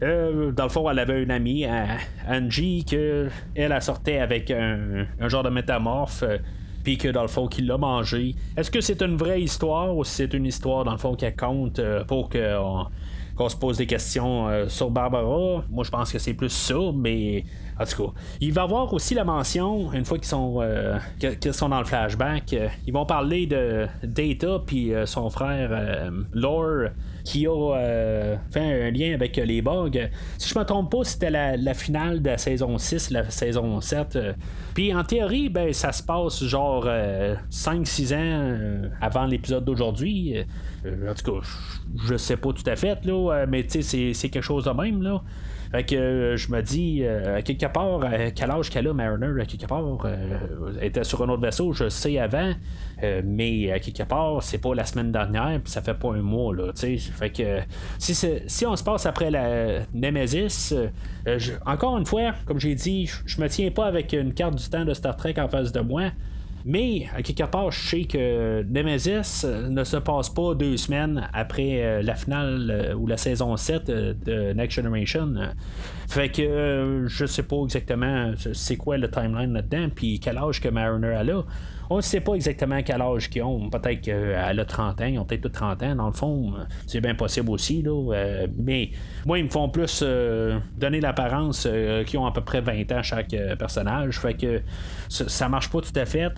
dans 0.00 0.62
le 0.62 0.68
fond, 0.68 0.88
elle 0.88 1.00
avait 1.00 1.20
une 1.20 1.32
amie, 1.32 1.66
Angie, 2.28 2.84
que 2.88 3.28
elle 3.56 3.72
a 3.72 3.80
sortait 3.80 4.20
avec 4.20 4.52
un, 4.52 5.06
genre 5.26 5.42
de 5.42 5.50
métamorphe 5.50 6.22
puis 6.84 6.96
que 6.96 7.08
dans 7.08 7.22
le 7.22 7.28
fond 7.28 7.48
qu'il 7.48 7.66
l'a 7.66 7.76
mangé. 7.76 8.36
Est-ce 8.56 8.70
que 8.70 8.80
c'est 8.80 9.02
une 9.02 9.16
vraie 9.16 9.42
histoire 9.42 9.96
ou 9.96 10.04
c'est 10.04 10.32
une 10.32 10.46
histoire 10.46 10.84
dans 10.84 10.92
le 10.92 10.98
fond 10.98 11.16
qu'elle 11.16 11.34
compte 11.34 11.80
pour 12.06 12.28
que 12.28 12.54
qu'on 13.38 13.48
se 13.48 13.56
pose 13.56 13.78
des 13.78 13.86
questions 13.86 14.48
euh, 14.48 14.68
sur 14.68 14.90
Barbara. 14.90 15.64
Moi, 15.70 15.84
je 15.84 15.90
pense 15.90 16.12
que 16.12 16.18
c'est 16.18 16.34
plus 16.34 16.50
ça, 16.50 16.74
mais 16.92 17.44
en 17.78 17.84
tout 17.84 18.04
cas, 18.04 18.12
il 18.40 18.52
va 18.52 18.62
avoir 18.62 18.92
aussi 18.92 19.14
la 19.14 19.24
mention, 19.24 19.92
une 19.92 20.04
fois 20.04 20.18
qu'ils 20.18 20.26
sont, 20.26 20.58
euh, 20.60 20.98
qu'ils 21.40 21.54
sont 21.54 21.68
dans 21.68 21.78
le 21.78 21.84
flashback, 21.84 22.52
euh, 22.52 22.68
ils 22.86 22.92
vont 22.92 23.06
parler 23.06 23.46
de 23.46 23.86
Data 24.02 24.60
puis 24.66 24.92
son 25.04 25.30
frère 25.30 26.10
Lore 26.32 26.90
qui 27.24 27.46
a 27.46 28.36
fait 28.50 28.86
un 28.86 28.90
lien 28.90 29.12
avec 29.12 29.36
les 29.36 29.60
bugs. 29.60 29.90
Si 30.38 30.48
je 30.48 30.58
me 30.58 30.64
trompe 30.64 30.90
pas, 30.90 31.04
c'était 31.04 31.30
la, 31.30 31.74
finale 31.74 32.22
de 32.22 32.30
la 32.30 32.38
saison 32.38 32.78
6, 32.78 33.10
la 33.10 33.30
saison 33.30 33.80
7. 33.80 34.18
Puis 34.74 34.94
en 34.94 35.04
théorie, 35.04 35.48
ben, 35.50 35.72
ça 35.72 35.92
se 35.92 36.02
passe 36.02 36.42
genre 36.42 36.86
5-6 37.50 38.14
ans 38.14 38.88
avant 39.00 39.26
l'épisode 39.26 39.64
d'aujourd'hui. 39.64 40.36
en 40.86 41.14
tout 41.14 41.32
cas, 41.32 41.46
je 42.04 42.16
sais 42.16 42.36
pas 42.36 42.52
tout 42.52 42.68
à 42.68 42.76
fait, 42.76 43.04
là, 43.04 43.32
euh, 43.32 43.46
mais 43.48 43.64
c'est, 43.68 43.82
c'est 43.82 44.28
quelque 44.28 44.42
chose 44.42 44.64
de 44.64 44.70
même. 44.70 45.02
Là. 45.02 45.22
Fait 45.70 45.84
que 45.84 45.94
euh, 45.94 46.36
je 46.36 46.50
me 46.50 46.62
dis, 46.62 47.00
euh, 47.02 47.36
à 47.36 47.42
quelque 47.42 47.66
part, 47.66 48.02
à 48.02 48.30
quel 48.30 48.50
âge 48.50 48.70
qu'elle 48.70 48.88
a, 48.88 48.94
Mariner, 48.94 49.40
à 49.40 49.44
quelque 49.44 49.66
part, 49.66 49.84
était 50.80 51.04
sur 51.04 51.22
un 51.22 51.28
autre 51.28 51.42
vaisseau, 51.42 51.72
je 51.72 51.88
sais 51.88 52.18
avant, 52.18 52.52
mais 53.24 53.70
à 53.70 53.78
quelque 53.78 54.02
part, 54.02 54.42
c'est 54.42 54.58
pas 54.58 54.74
la 54.74 54.84
semaine 54.84 55.12
dernière, 55.12 55.60
puis 55.62 55.70
ça 55.70 55.82
fait 55.82 55.94
pas 55.94 56.08
un 56.14 56.22
mois, 56.22 56.54
là, 56.54 56.72
tu 56.72 56.98
sais. 56.98 57.12
Fait 57.12 57.30
que 57.30 57.60
si, 57.98 58.14
si 58.14 58.66
on 58.66 58.76
se 58.76 58.84
passe 58.84 59.06
après 59.06 59.30
la 59.30 59.80
Nemesis, 59.92 60.74
encore 61.66 61.98
une 61.98 62.06
fois, 62.06 62.32
comme 62.46 62.58
j'ai 62.58 62.74
dit, 62.74 63.10
je 63.26 63.40
me 63.40 63.48
tiens 63.48 63.70
pas 63.70 63.86
avec 63.86 64.12
une 64.12 64.32
carte 64.34 64.54
du 64.56 64.68
temps 64.68 64.84
de 64.84 64.94
Star 64.94 65.16
Trek 65.16 65.34
en 65.38 65.48
face 65.48 65.72
de 65.72 65.80
moi. 65.80 66.10
Mais, 66.70 67.06
à 67.16 67.22
quelque 67.22 67.50
part, 67.50 67.70
je 67.70 67.80
sais 67.80 68.04
que 68.04 68.62
Nemesis 68.62 69.46
ne 69.46 69.84
se 69.84 69.96
passe 69.96 70.28
pas 70.28 70.54
deux 70.54 70.76
semaines 70.76 71.26
après 71.32 72.02
la 72.02 72.14
finale 72.14 72.94
ou 72.98 73.06
la 73.06 73.16
saison 73.16 73.56
7 73.56 73.86
de 73.86 74.52
Next 74.52 74.76
Generation. 74.76 75.32
Fait 76.08 76.28
que 76.28 77.06
je 77.06 77.24
sais 77.24 77.42
pas 77.42 77.56
exactement 77.64 78.32
c'est 78.52 78.76
quoi 78.76 78.98
le 78.98 79.10
timeline 79.10 79.54
là-dedans, 79.54 79.88
puis 79.94 80.20
quel 80.20 80.36
âge 80.36 80.60
que 80.60 80.68
Mariner 80.68 81.14
a 81.14 81.24
là. 81.24 81.42
On 81.90 81.96
ne 81.96 82.00
sait 82.02 82.20
pas 82.20 82.34
exactement 82.34 82.80
quel 82.82 83.00
âge 83.00 83.30
qu'ils 83.30 83.42
ont. 83.42 83.70
Peut-être 83.70 84.02
qu'elle 84.02 84.60
a 84.60 84.64
30 84.64 85.00
ans, 85.00 85.06
ils 85.06 85.18
ont 85.18 85.24
peut-être 85.24 85.48
30 85.48 85.82
ans. 85.82 85.94
Dans 85.94 86.06
le 86.06 86.12
fond, 86.12 86.54
c'est 86.86 87.00
bien 87.00 87.14
possible 87.14 87.50
aussi. 87.50 87.82
Là. 87.82 88.12
Euh, 88.14 88.46
mais 88.58 88.90
moi, 89.24 89.38
ils 89.38 89.44
me 89.44 89.50
font 89.50 89.68
plus 89.68 90.00
euh, 90.02 90.58
donner 90.76 91.00
l'apparence 91.00 91.66
euh, 91.66 92.04
qu'ils 92.04 92.18
ont 92.18 92.26
à 92.26 92.32
peu 92.32 92.42
près 92.42 92.60
20 92.60 92.92
ans 92.92 93.02
chaque 93.02 93.34
personnage. 93.58 94.18
Fait 94.18 94.34
que 94.34 94.60
ça, 95.08 95.48
marche 95.48 95.70
pas 95.70 95.80
tout 95.80 95.98
à 95.98 96.04
fait. 96.04 96.28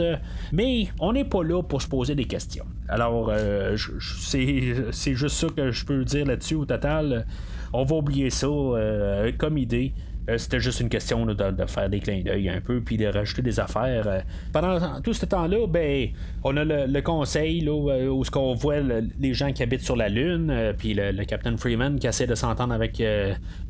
mais 0.53 0.89
on 1.01 1.13
n'est 1.13 1.25
pas 1.25 1.43
là 1.43 1.63
pour 1.63 1.83
se 1.83 1.89
poser 1.89 2.15
des 2.15 2.27
questions. 2.27 2.67
Alors, 2.89 3.33
c'est 3.77 5.15
juste 5.15 5.37
ça 5.37 5.49
que 5.49 5.71
je 5.71 5.85
peux 5.85 6.05
dire 6.05 6.27
là-dessus 6.27 6.55
au 6.55 6.65
total. 6.65 7.27
On 7.73 7.85
va 7.85 7.97
oublier 7.97 8.31
ça 8.31 8.49
comme 9.39 9.59
idée. 9.59 9.93
Euh, 10.31 10.39
c'était 10.39 10.61
juste 10.61 10.81
une 10.81 10.89
question 10.89 11.27
de, 11.27 11.67
faire 11.67 11.89
des 11.89 12.01
clins 12.01 12.23
d'œil 12.23 12.49
un 12.49 12.61
peu, 12.61 12.81
puis 12.81 12.97
de 12.97 13.07
rajouter 13.07 13.43
des 13.43 13.59
affaires. 13.59 14.07
Euh. 14.07 14.21
pendant 14.53 15.01
tout 15.01 15.13
ce 15.13 15.27
temps-là, 15.27 15.67
ben, 15.67 16.09
on 16.45 16.57
a 16.57 16.65
le, 16.65 17.01
conseil 17.01 17.61
là, 17.61 17.73
euh, 17.73 18.09
où 18.09 18.25
ce 18.25 18.31
qu'on 18.31 18.55
voit 18.55 18.77
les 19.19 19.35
gens 19.35 19.53
qui 19.53 19.63
habitent 19.63 19.83
sur 19.83 19.97
la 19.97 20.09
Lune, 20.09 20.75
puis 20.79 20.95
le, 20.95 21.25
Captain 21.25 21.57
Freeman 21.57 21.99
qui 21.99 22.07
essaie 22.07 22.27
de 22.27 22.35
s'entendre 22.35 22.73
avec 22.73 23.03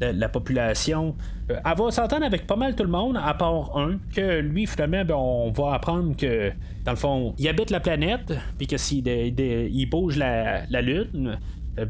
la, 0.00 0.28
population. 0.28 1.14
elle 1.48 1.56
va 1.64 1.90
s'entendre 1.90 2.24
avec 2.24 2.46
pas 2.46 2.56
mal 2.56 2.74
tout 2.74 2.84
le 2.84 2.90
monde, 2.90 3.18
à 3.22 3.34
part 3.34 3.76
un, 3.76 3.98
que 4.14 4.40
lui, 4.40 4.66
finalement, 4.66 5.04
ben, 5.04 5.14
on 5.14 5.50
va 5.50 5.74
apprendre 5.74 6.16
que, 6.16 6.50
dans 6.84 6.92
le 6.92 6.96
fond, 6.96 7.34
il 7.38 7.48
habite 7.48 7.70
la 7.70 7.80
planète, 7.80 8.32
puis 8.58 8.66
que 8.66 8.76
s'il 8.76 9.06
il 9.08 9.86
bouge 9.86 10.16
la, 10.16 10.82
Lune, 10.82 11.38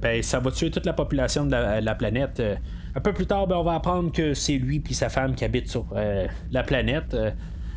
ben, 0.01 0.23
ça 0.23 0.39
va 0.39 0.51
tuer 0.51 0.71
toute 0.71 0.87
la 0.87 0.93
population 0.93 1.45
de 1.47 1.83
la 1.83 1.95
planète. 1.95 2.43
Un 2.95 3.01
peu 3.01 3.13
plus 3.13 3.27
tard, 3.27 3.47
ben, 3.47 3.57
on 3.57 3.63
va 3.63 3.75
apprendre 3.75 4.11
que 4.11 4.35
c'est 4.35 4.59
lui 4.59 4.83
et 4.89 4.95
sa 4.95 5.09
femme 5.09 5.35
qui 5.35 5.45
habitent 5.45 5.69
sur 5.71 5.87
euh, 5.95 6.27
la 6.51 6.63
planète. 6.63 7.15
Euh, 7.15 7.31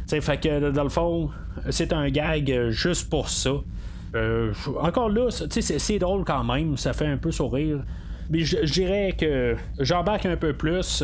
fait 0.07 0.37
que 0.37 0.71
dans 0.71 0.83
le 0.83 0.89
fond, 0.89 1.29
c'est 1.69 1.93
un 1.93 2.09
gag 2.09 2.51
euh, 2.51 2.71
juste 2.71 3.09
pour 3.09 3.29
ça. 3.29 3.51
encore 4.79 5.09
là, 5.09 5.29
c'est 5.29 5.99
drôle 5.99 6.23
quand 6.23 6.43
même, 6.43 6.77
ça 6.77 6.93
fait 6.93 7.07
un 7.07 7.17
peu 7.17 7.31
sourire. 7.31 7.83
Mais 8.29 8.39
je 8.39 8.71
dirais 8.71 9.15
que 9.17 9.55
j'embarque 9.79 10.25
un 10.25 10.37
peu 10.37 10.53
plus. 10.53 11.03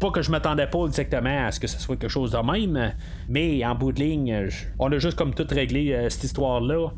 pas 0.00 0.10
que 0.10 0.22
je 0.22 0.30
m'attendais 0.30 0.66
pas 0.66 0.86
exactement 0.86 1.46
à 1.46 1.52
ce 1.52 1.60
que 1.60 1.66
ce 1.66 1.78
soit 1.78 1.96
quelque 1.96 2.10
chose 2.10 2.32
de 2.32 2.38
même, 2.38 2.92
mais 3.28 3.64
en 3.64 3.74
bout 3.74 3.92
de 3.92 4.00
ligne, 4.00 4.48
on 4.78 4.90
a 4.90 4.98
juste 4.98 5.16
comme 5.16 5.34
tout 5.34 5.46
réglé 5.48 6.06
cette 6.08 6.24
histoire-là. 6.24 6.88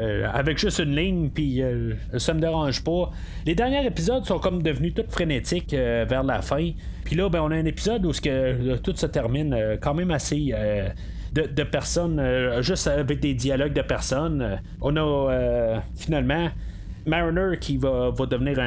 Euh, 0.00 0.26
avec 0.32 0.58
juste 0.58 0.78
une 0.78 0.96
ligne, 0.96 1.28
puis 1.28 1.62
euh, 1.62 1.94
ça 2.16 2.32
me 2.32 2.40
dérange 2.40 2.82
pas. 2.82 3.10
Les 3.44 3.54
derniers 3.54 3.86
épisodes 3.86 4.24
sont 4.24 4.38
comme 4.38 4.62
devenus 4.62 4.94
tout 4.94 5.04
frénétiques 5.08 5.74
euh, 5.74 6.06
vers 6.08 6.22
la 6.22 6.40
fin. 6.40 6.70
Puis 7.04 7.14
là, 7.14 7.28
ben, 7.28 7.40
on 7.42 7.50
a 7.50 7.56
un 7.56 7.64
épisode 7.66 8.06
où 8.06 8.12
que, 8.12 8.76
tout 8.78 8.96
se 8.96 9.06
termine 9.06 9.78
quand 9.80 9.94
même 9.94 10.10
assez. 10.10 10.54
De, 11.32 11.62
personnes, 11.62 12.20
juste 12.60 12.86
avec 12.88 13.20
des 13.20 13.32
dialogues 13.32 13.72
de 13.72 13.80
personnes. 13.80 14.60
On 14.82 14.94
a 14.96 15.80
finalement 15.96 16.50
Mariner 17.06 17.56
qui 17.58 17.78
va, 17.78 18.12
devenir 18.28 18.58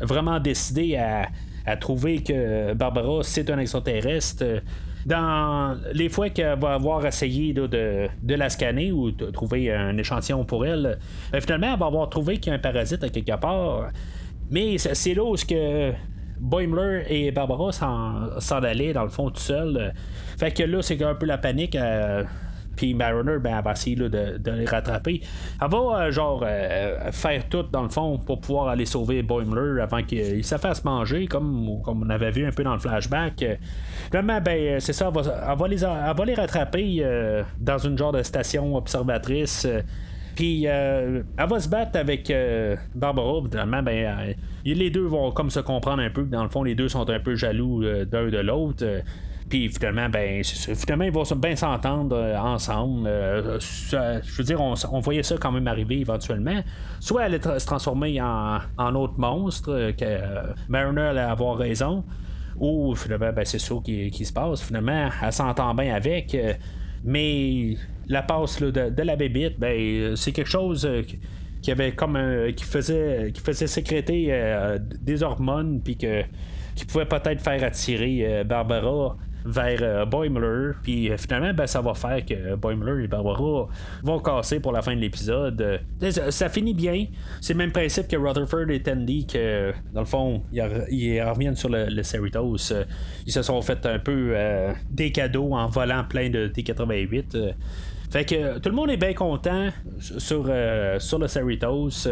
vraiment 0.00 0.40
décidé 0.40 0.96
à, 0.96 1.28
à, 1.66 1.76
trouver 1.76 2.22
que 2.22 2.72
Barbara 2.72 3.22
c'est 3.22 3.50
un 3.50 3.58
extraterrestre 3.58 4.62
dans 5.06 5.76
les 5.92 6.08
fois 6.08 6.30
qu'elle 6.30 6.58
va 6.58 6.74
avoir 6.74 7.04
essayé 7.06 7.52
de, 7.52 8.08
la 8.28 8.48
scanner 8.50 8.92
ou 8.92 9.10
de 9.10 9.30
trouver 9.30 9.72
un 9.72 9.96
échantillon 9.96 10.44
pour 10.44 10.66
elle, 10.66 10.98
euh, 11.34 11.40
finalement, 11.40 11.72
elle 11.74 11.78
va 11.78 11.86
avoir 11.86 12.08
trouvé 12.08 12.38
qu'il 12.38 12.50
y 12.50 12.52
a 12.52 12.56
un 12.56 12.60
parasite 12.60 13.02
à 13.04 13.08
quelque 13.08 13.36
part. 13.38 13.90
Mais 14.50 14.78
c'est 14.78 15.14
là 15.14 15.24
où 15.24 15.34
que 15.34 15.92
Boimler 16.38 17.04
et 17.08 17.30
Barbara 17.30 17.70
s'en 17.72 18.62
allaient 18.62 18.92
dans 18.92 19.04
le 19.04 19.10
fond 19.10 19.30
tout 19.30 19.40
seul. 19.40 19.92
Fait 20.38 20.50
que 20.50 20.62
là, 20.62 20.82
c'est 20.82 21.02
un 21.02 21.14
peu 21.14 21.26
la 21.26 21.38
panique. 21.38 21.76
Euh, 21.76 22.24
puis 22.80 22.94
Mariner, 22.94 23.36
ben, 23.38 23.58
elle 23.58 23.62
va 23.62 23.72
essayer 23.72 23.94
de, 23.94 24.50
les 24.50 24.64
rattraper. 24.64 25.20
Elle 25.60 25.68
va, 25.68 25.76
euh, 25.76 26.10
genre, 26.10 26.42
euh, 26.46 27.12
faire 27.12 27.46
tout, 27.50 27.64
dans 27.64 27.82
le 27.82 27.90
fond, 27.90 28.16
pour 28.16 28.40
pouvoir 28.40 28.68
aller 28.68 28.86
sauver 28.86 29.22
Boimler 29.22 29.82
avant 29.82 30.02
qu'il 30.02 30.42
se 30.42 30.56
fasse 30.56 30.82
manger, 30.82 31.26
comme, 31.26 31.68
on 31.68 32.08
avait 32.08 32.30
vu 32.30 32.46
un 32.46 32.52
peu 32.52 32.64
dans 32.64 32.72
le 32.72 32.78
flashback. 32.78 33.44
Vraiment, 34.10 34.40
ben, 34.40 34.80
c'est 34.80 34.94
ça, 34.94 35.12
elle 35.14 35.58
va, 35.58 36.24
les, 36.24 36.34
rattraper 36.34 37.00
euh, 37.02 37.42
dans 37.58 37.76
une 37.76 37.98
genre 37.98 38.12
de 38.12 38.22
station 38.22 38.74
observatrice. 38.74 39.68
Puis 40.34 40.64
elle 40.64 41.24
va 41.36 41.60
se 41.60 41.68
battre 41.68 41.98
avec 41.98 42.32
Barbara. 42.94 43.42
Ben, 43.82 44.34
les 44.64 44.90
deux 44.90 45.04
vont 45.04 45.32
comme 45.32 45.50
se 45.50 45.60
comprendre 45.60 46.02
un 46.02 46.08
peu. 46.08 46.22
Dans 46.22 46.44
le 46.44 46.48
fond, 46.48 46.62
les 46.62 46.74
deux 46.74 46.88
sont 46.88 47.10
un 47.10 47.20
peu 47.20 47.34
jaloux 47.34 47.82
d'un 48.06 48.28
de 48.28 48.38
l'autre. 48.38 48.86
Puis 49.50 49.68
finalement, 49.68 50.08
ben, 50.08 50.44
finalement, 50.44 51.04
ils 51.04 51.10
vont 51.10 51.24
bien 51.36 51.56
s'entendre 51.56 52.16
euh, 52.16 52.38
ensemble. 52.38 53.08
Euh, 53.08 53.58
je 53.58 54.36
veux 54.36 54.44
dire, 54.44 54.60
on, 54.60 55.00
voyait 55.00 55.24
ça 55.24 55.36
quand 55.38 55.50
même 55.50 55.66
arriver 55.66 55.98
éventuellement. 55.98 56.62
Soit 57.00 57.26
elle 57.26 57.42
se 57.42 57.66
transformer 57.66 58.20
en, 58.22 58.60
en 58.78 58.94
autre 58.94 59.18
monstre, 59.18 59.72
euh, 59.72 59.92
que 59.92 60.20
Mariner 60.68 61.00
allait 61.00 61.20
avoir 61.20 61.56
raison, 61.56 62.04
ou 62.58 62.94
finalement, 62.94 63.32
ben, 63.32 63.44
c'est 63.44 63.58
ça 63.58 63.74
qui, 63.84 64.24
se 64.24 64.32
passe. 64.32 64.62
Finalement, 64.62 65.08
elle 65.20 65.32
s'entend 65.32 65.74
bien 65.74 65.96
avec, 65.96 66.36
mais 67.02 67.74
la 68.06 68.22
passe 68.22 68.62
de, 68.62 69.02
la 69.02 69.16
bébite, 69.16 69.58
ben, 69.58 70.14
c'est 70.14 70.30
quelque 70.30 70.50
chose 70.50 70.88
qui 71.60 71.72
avait 71.72 71.92
comme 71.92 72.18
qui 72.56 72.64
faisait 72.64 73.32
qui 73.34 73.40
faisait 73.40 73.66
sécréter 73.66 74.32
des 75.02 75.22
hormones 75.22 75.80
puis 75.82 75.96
que 75.96 76.22
qui 76.74 76.86
pouvait 76.86 77.04
peut-être 77.04 77.42
faire 77.42 77.62
attirer 77.62 78.44
Barbara 78.44 79.16
vers 79.44 79.78
euh, 79.82 80.04
Boimler. 80.04 80.72
Puis 80.82 81.10
euh, 81.10 81.16
finalement, 81.16 81.52
ben, 81.54 81.66
ça 81.66 81.80
va 81.80 81.94
faire 81.94 82.24
que 82.24 82.54
Boimler 82.56 83.04
et 83.04 83.08
Barbara 83.08 83.68
vont 84.02 84.18
casser 84.20 84.60
pour 84.60 84.72
la 84.72 84.82
fin 84.82 84.94
de 84.94 85.00
l'épisode. 85.00 85.60
Euh, 85.60 86.30
ça, 86.30 86.48
finit 86.48 86.74
bien. 86.74 87.06
C'est 87.40 87.54
le 87.54 87.58
même 87.58 87.72
principe 87.72 88.08
que 88.08 88.16
Rutherford 88.16 88.70
et 88.70 88.82
Tandy, 88.82 89.26
que 89.26 89.72
dans 89.92 90.00
le 90.00 90.06
fond, 90.06 90.42
ils, 90.52 91.22
reviennent 91.22 91.56
sur 91.56 91.68
le, 91.68 92.02
Cerritos. 92.02 92.56
ils 93.26 93.32
se 93.32 93.42
sont 93.42 93.60
fait 93.62 93.84
un 93.86 93.98
peu 93.98 94.34
des 94.90 95.12
cadeaux 95.12 95.52
en 95.54 95.66
volant 95.68 96.04
plein 96.04 96.30
de 96.30 96.48
T-88. 96.48 97.54
Fait 98.10 98.24
que 98.24 98.58
tout 98.58 98.68
le 98.68 98.74
monde 98.74 98.90
est 98.90 98.96
bien 98.96 99.14
content 99.14 99.68
sur, 99.98 100.50
sur 100.98 101.18
le 101.18 101.28
Cerritos. 101.28 102.08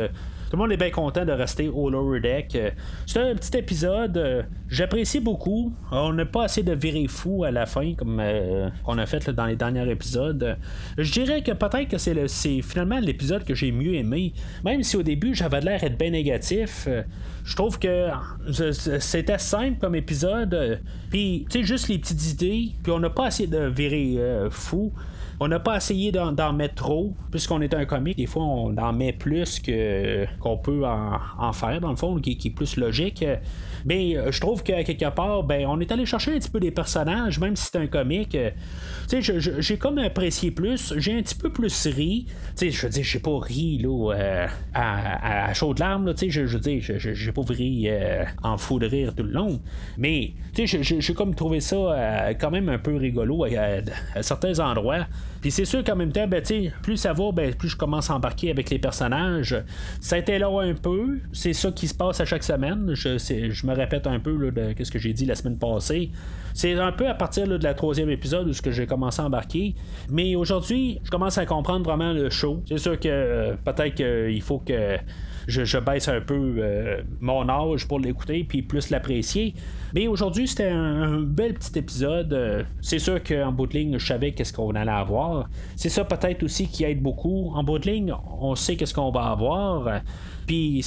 Tout 0.48 0.56
le 0.56 0.62
monde 0.62 0.72
est 0.72 0.78
bien 0.78 0.90
content 0.90 1.26
de 1.26 1.32
rester 1.32 1.68
au 1.68 1.90
lower 1.90 2.20
deck. 2.20 2.54
Euh, 2.54 2.70
c'est 3.04 3.20
un 3.20 3.34
petit 3.34 3.58
épisode. 3.58 4.16
Euh, 4.16 4.42
j'apprécie 4.70 5.20
beaucoup. 5.20 5.74
On 5.90 6.14
n'a 6.14 6.24
pas 6.24 6.44
assez 6.44 6.62
de 6.62 6.72
virer 6.72 7.06
fou 7.06 7.44
à 7.44 7.50
la 7.50 7.66
fin, 7.66 7.92
comme 7.94 8.18
euh, 8.18 8.70
on 8.86 8.96
a 8.96 9.04
fait 9.04 9.28
dans 9.28 9.44
les 9.44 9.56
derniers 9.56 9.90
épisodes. 9.90 10.56
Je 10.96 11.12
dirais 11.12 11.42
que 11.42 11.52
peut-être 11.52 11.88
que 11.88 11.98
c'est, 11.98 12.62
finalement 12.62 12.98
l'épisode 12.98 13.44
que 13.44 13.54
j'ai 13.54 13.72
mieux 13.72 13.94
aimé. 13.94 14.32
Même 14.64 14.82
si 14.82 14.96
au 14.96 15.02
début 15.02 15.34
j'avais 15.34 15.60
l'air 15.60 15.80
d'être 15.80 15.98
bien 15.98 16.10
négatif. 16.10 16.88
je 17.44 17.56
trouve 17.56 17.78
que 17.78 18.08
c'était 19.00 19.38
simple 19.38 19.78
comme 19.78 19.96
épisode. 19.96 20.80
Puis, 21.10 21.46
tu 21.50 21.60
sais, 21.60 21.66
juste 21.66 21.88
les 21.88 21.98
petites 21.98 22.32
idées. 22.32 22.70
Puis 22.82 22.90
on 22.90 23.00
n'a 23.00 23.10
pas 23.10 23.26
assez 23.26 23.46
de 23.46 23.66
virer 23.66 24.18
fou. 24.50 24.92
On 25.40 25.46
n'a 25.46 25.60
pas 25.60 25.76
essayé 25.76 26.10
d'en, 26.10 26.52
mettre 26.52 26.74
trop, 26.74 27.14
puisqu'on 27.30 27.60
est 27.60 27.72
un 27.72 27.84
comique. 27.84 28.16
Des 28.16 28.26
fois, 28.26 28.42
on 28.42 28.76
en 28.76 28.92
met 28.92 29.12
plus 29.12 29.60
que, 29.60 30.26
qu'on 30.40 30.56
peut 30.56 30.84
en, 30.84 31.52
faire, 31.52 31.80
dans 31.80 31.90
le 31.90 31.96
fond, 31.96 32.18
qui, 32.18 32.32
est 32.44 32.50
plus 32.50 32.76
logique. 32.76 33.24
Mais 33.84 34.16
euh, 34.16 34.32
je 34.32 34.40
trouve 34.40 34.64
que 34.64 34.82
quelque 34.82 35.08
part, 35.10 35.44
ben, 35.44 35.64
on 35.68 35.78
est 35.78 35.92
allé 35.92 36.06
chercher 36.06 36.34
un 36.34 36.38
petit 36.38 36.50
peu 36.50 36.58
des 36.58 36.72
personnages, 36.72 37.38
même 37.38 37.54
si 37.54 37.66
c'est 37.70 37.78
un 37.78 37.86
comique. 37.86 38.34
Euh, 38.34 38.50
tu 39.08 39.22
sais, 39.22 39.40
j'ai 39.60 39.76
comme 39.78 39.98
apprécié 39.98 40.50
plus. 40.50 40.92
J'ai 40.96 41.16
un 41.16 41.22
petit 41.22 41.36
peu 41.36 41.50
plus 41.50 41.86
ri. 41.86 42.26
Je 42.60 42.82
veux 42.82 42.88
dire, 42.88 43.04
j'ai 43.04 43.20
pas 43.20 43.38
ri 43.38 43.78
là, 43.78 44.12
euh, 44.14 44.46
à, 44.74 45.48
à, 45.50 45.54
chaudes 45.54 45.78
larmes. 45.78 46.16
Sais, 46.16 46.30
je, 46.30 46.42
veux 46.42 46.58
dire, 46.58 46.82
j'ai 46.82 47.32
pas 47.32 47.42
ri 47.48 47.88
en 48.42 48.58
fou 48.58 48.80
de 48.80 48.86
rire 48.86 49.14
tout 49.14 49.22
le 49.22 49.30
long. 49.30 49.60
Mais, 49.96 50.32
tu 50.52 50.66
sais, 50.66 50.82
j'ai 50.82 51.14
comme 51.14 51.36
trouvé 51.36 51.60
ça 51.60 52.32
quand 52.40 52.50
même 52.50 52.68
un 52.68 52.78
peu 52.78 52.96
rigolo 52.96 53.44
à 53.44 54.22
certains 54.22 54.58
endroits. 54.58 55.06
Puis 55.40 55.50
c'est 55.50 55.64
sûr 55.64 55.84
qu'en 55.84 55.96
même 55.96 56.12
temps, 56.12 56.26
ben, 56.26 56.42
plus 56.82 56.96
ça 56.96 57.12
va, 57.12 57.32
ben, 57.32 57.54
plus 57.54 57.68
je 57.68 57.76
commence 57.76 58.10
à 58.10 58.14
embarquer 58.14 58.50
avec 58.50 58.70
les 58.70 58.78
personnages. 58.78 59.56
Ça 60.00 60.16
a 60.16 60.18
été 60.18 60.38
là 60.38 60.48
un 60.60 60.74
peu. 60.74 61.18
C'est 61.32 61.52
ça 61.52 61.70
qui 61.70 61.88
se 61.88 61.94
passe 61.94 62.20
à 62.20 62.24
chaque 62.24 62.44
semaine. 62.44 62.90
Je, 62.94 63.18
je 63.18 63.66
me 63.66 63.74
répète 63.74 64.06
un 64.06 64.18
peu 64.18 64.36
là, 64.36 64.50
de 64.50 64.84
ce 64.84 64.90
que 64.90 64.98
j'ai 64.98 65.12
dit 65.12 65.26
la 65.26 65.34
semaine 65.34 65.58
passée. 65.58 66.10
C'est 66.54 66.74
un 66.74 66.92
peu 66.92 67.06
à 67.08 67.14
partir 67.14 67.46
de 67.46 67.62
la 67.62 67.74
troisième 67.74 68.10
épisode 68.10 68.48
où 68.48 68.70
j'ai 68.70 68.86
commencé 68.86 69.22
à 69.22 69.26
embarquer. 69.26 69.74
Mais 70.10 70.34
aujourd'hui, 70.34 70.98
je 71.04 71.10
commence 71.10 71.38
à 71.38 71.46
comprendre 71.46 71.84
vraiment 71.84 72.12
le 72.12 72.30
show. 72.30 72.62
C'est 72.68 72.78
sûr 72.78 72.98
que 72.98 73.08
euh, 73.08 73.54
peut-être 73.64 73.94
qu'il 73.94 74.42
faut 74.42 74.58
que 74.58 74.98
je, 75.48 75.78
baisse 75.78 76.08
un 76.08 76.20
peu 76.20 77.02
mon 77.20 77.48
âge 77.48 77.88
pour 77.88 77.98
l'écouter, 77.98 78.44
puis 78.44 78.62
plus 78.62 78.90
l'apprécier. 78.90 79.54
Mais 79.94 80.06
aujourd'hui, 80.06 80.46
c'était 80.46 80.68
un, 80.68 81.20
bel 81.20 81.54
petit 81.54 81.78
épisode. 81.78 82.66
C'est 82.80 82.98
sûr 82.98 83.22
qu'en 83.22 83.50
bout 83.50 83.66
de 83.66 83.74
ligne, 83.74 83.98
je 83.98 84.06
savais 84.06 84.32
qu'est-ce 84.32 84.52
qu'on 84.52 84.74
allait 84.74 84.90
avoir. 84.90 85.48
C'est 85.74 85.88
ça 85.88 86.04
peut-être 86.04 86.42
aussi 86.42 86.68
qui 86.68 86.84
aide 86.84 87.02
beaucoup. 87.02 87.50
En 87.54 87.64
bout 87.64 87.78
de 87.78 87.90
ligne, 87.90 88.14
on 88.40 88.54
sait 88.54 88.76
qu'est-ce 88.76 88.94
qu'on 88.94 89.10
va 89.10 89.30
avoir. 89.30 90.02
Puis 90.46 90.84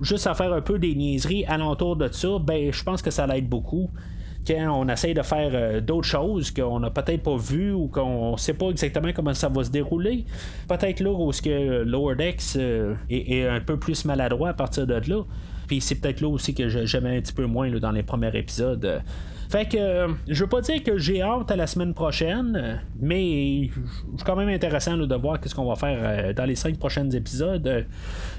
juste 0.00 0.26
à 0.26 0.34
faire 0.34 0.52
un 0.52 0.60
peu 0.60 0.78
des 0.78 0.94
niaiseries 0.94 1.44
alentour 1.46 1.96
de 1.96 2.08
ça, 2.12 2.38
ben 2.38 2.72
je 2.72 2.82
pense 2.84 3.02
que 3.02 3.10
ça 3.10 3.26
l'aide 3.26 3.48
beaucoup 3.48 3.90
quand 4.46 4.80
on 4.80 4.88
essaye 4.88 5.14
de 5.14 5.22
faire 5.22 5.50
euh, 5.52 5.80
d'autres 5.80 6.06
choses 6.06 6.50
qu'on 6.50 6.80
n'a 6.80 6.90
peut-être 6.90 7.22
pas 7.22 7.36
vu 7.36 7.72
ou 7.72 7.88
qu'on 7.88 8.32
ne 8.32 8.36
sait 8.36 8.54
pas 8.54 8.68
exactement 8.70 9.10
comment 9.14 9.34
ça 9.34 9.48
va 9.48 9.64
se 9.64 9.70
dérouler. 9.70 10.24
Peut-être 10.68 11.00
là 11.00 11.10
où 11.10 11.32
ce 11.32 11.42
que 11.42 11.82
Lower 11.82 12.16
Decks 12.16 12.56
euh, 12.56 12.94
est, 13.10 13.46
un 13.46 13.60
peu 13.60 13.78
plus 13.78 14.04
maladroit 14.04 14.50
à 14.50 14.54
partir 14.54 14.86
de 14.86 14.94
là. 14.94 15.22
Puis 15.66 15.80
c'est 15.80 15.96
peut-être 15.96 16.20
là 16.20 16.28
aussi 16.28 16.54
que 16.54 16.68
j'aimais 16.68 17.16
un 17.16 17.20
petit 17.20 17.32
peu 17.32 17.46
moins 17.46 17.70
dans 17.70 17.90
les 17.90 18.02
premiers 18.02 18.36
épisodes. 18.36 19.02
Fait 19.48 19.66
que 19.66 19.76
euh, 19.76 20.08
je 20.28 20.44
veux 20.44 20.48
pas 20.48 20.60
dire 20.60 20.82
que 20.82 20.98
j'ai 20.98 21.22
hâte 21.22 21.50
à 21.50 21.56
la 21.56 21.66
semaine 21.66 21.94
prochaine, 21.94 22.80
mais 23.00 23.70
c'est 24.16 24.24
quand 24.24 24.36
même 24.36 24.48
intéressant 24.48 24.96
de 24.96 25.14
voir 25.14 25.40
qu'est-ce 25.40 25.54
qu'on 25.54 25.66
va 25.66 25.76
faire 25.76 25.98
euh, 26.00 26.32
dans 26.32 26.44
les 26.44 26.54
cinq 26.54 26.78
prochains 26.78 27.08
épisodes. 27.10 27.86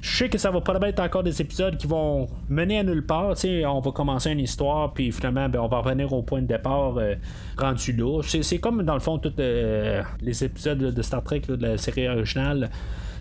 je 0.02 0.18
sais 0.18 0.30
que 0.30 0.38
ça 0.38 0.52
va 0.52 0.62
pas 0.62 0.76
être 0.88 1.00
encore 1.00 1.24
des 1.24 1.42
épisodes 1.42 1.78
qui 1.78 1.88
vont 1.88 2.28
mener 2.50 2.80
à 2.80 2.84
nulle 2.84 3.06
part. 3.06 3.34
on 3.66 3.80
va 3.80 3.92
commencer 3.92 4.32
une 4.32 4.40
histoire, 4.40 4.94
puis 4.94 5.12
finalement, 5.12 5.50
ben, 5.50 5.60
on 5.60 5.68
va 5.68 5.80
revenir 5.80 6.12
au 6.14 6.24
point 6.24 6.42
de 6.42 6.48
départ 6.48 6.98
euh, 6.98 7.16
rendu 7.58 7.94
là. 7.94 8.22
C'est 8.24 8.60
comme 8.60 8.84
dans 8.84 8.96
le 8.96 9.00
fond 9.00 9.18
tous 9.18 9.34
les 9.38 10.44
épisodes 10.44 10.78
de 10.78 11.02
Star 11.02 11.24
Trek 11.24 11.44
de 11.48 11.56
la 11.56 11.78
série 11.78 12.08
originale 12.08 12.70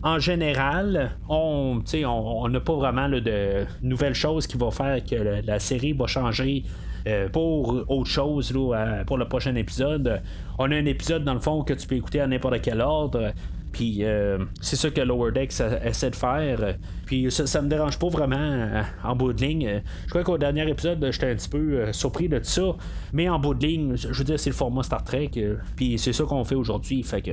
en 0.04 0.18
général, 0.18 1.12
on 1.30 1.80
n'a 2.50 2.60
pas 2.60 2.74
vraiment 2.74 3.08
de 3.08 3.64
nouvelles 3.82 4.14
choses 4.14 4.46
qui 4.46 4.58
vont 4.58 4.70
faire 4.70 5.02
que 5.02 5.40
la 5.42 5.58
série 5.58 5.94
va 5.94 6.06
changer 6.06 6.64
euh, 7.06 7.28
pour 7.28 7.84
autre 7.88 8.10
chose 8.10 8.52
pour 9.06 9.18
le 9.18 9.28
prochain 9.28 9.54
épisode. 9.56 10.22
On 10.58 10.70
a 10.70 10.74
un 10.74 10.86
épisode 10.86 11.24
dans 11.24 11.34
le 11.34 11.40
fond 11.40 11.62
que 11.62 11.74
tu 11.74 11.86
peux 11.86 11.96
écouter 11.96 12.20
à 12.20 12.26
n'importe 12.26 12.62
quel 12.62 12.80
ordre. 12.80 13.32
Puis 13.72 14.04
euh, 14.04 14.38
c'est 14.60 14.76
ça 14.76 14.88
que 14.90 15.00
Lower 15.00 15.32
Decks 15.32 15.60
essaie 15.84 16.10
de 16.10 16.16
faire. 16.16 16.76
Puis 17.06 17.30
ça, 17.30 17.60
me 17.60 17.68
dérange 17.68 17.98
pas 17.98 18.08
vraiment 18.08 18.36
euh, 18.38 18.82
en 19.02 19.16
bout 19.16 19.32
de 19.32 19.44
ligne. 19.44 19.82
Je 20.04 20.10
crois 20.10 20.22
qu'au 20.22 20.38
dernier 20.38 20.68
épisode, 20.70 21.04
j'étais 21.10 21.30
un 21.30 21.34
petit 21.34 21.48
peu 21.48 21.92
surpris 21.92 22.28
de 22.28 22.40
ça. 22.42 22.76
Mais 23.12 23.28
en 23.28 23.38
bout 23.38 23.54
de 23.54 23.66
ligne, 23.66 23.96
je 23.96 24.08
veux 24.08 24.24
dire, 24.24 24.38
c'est 24.38 24.50
le 24.50 24.56
format 24.56 24.84
Star 24.84 25.02
Trek. 25.02 25.30
Puis 25.76 25.98
c'est 25.98 26.12
ça 26.12 26.24
qu'on 26.24 26.44
fait 26.44 26.54
aujourd'hui. 26.54 27.02
Fait 27.02 27.20
que 27.20 27.32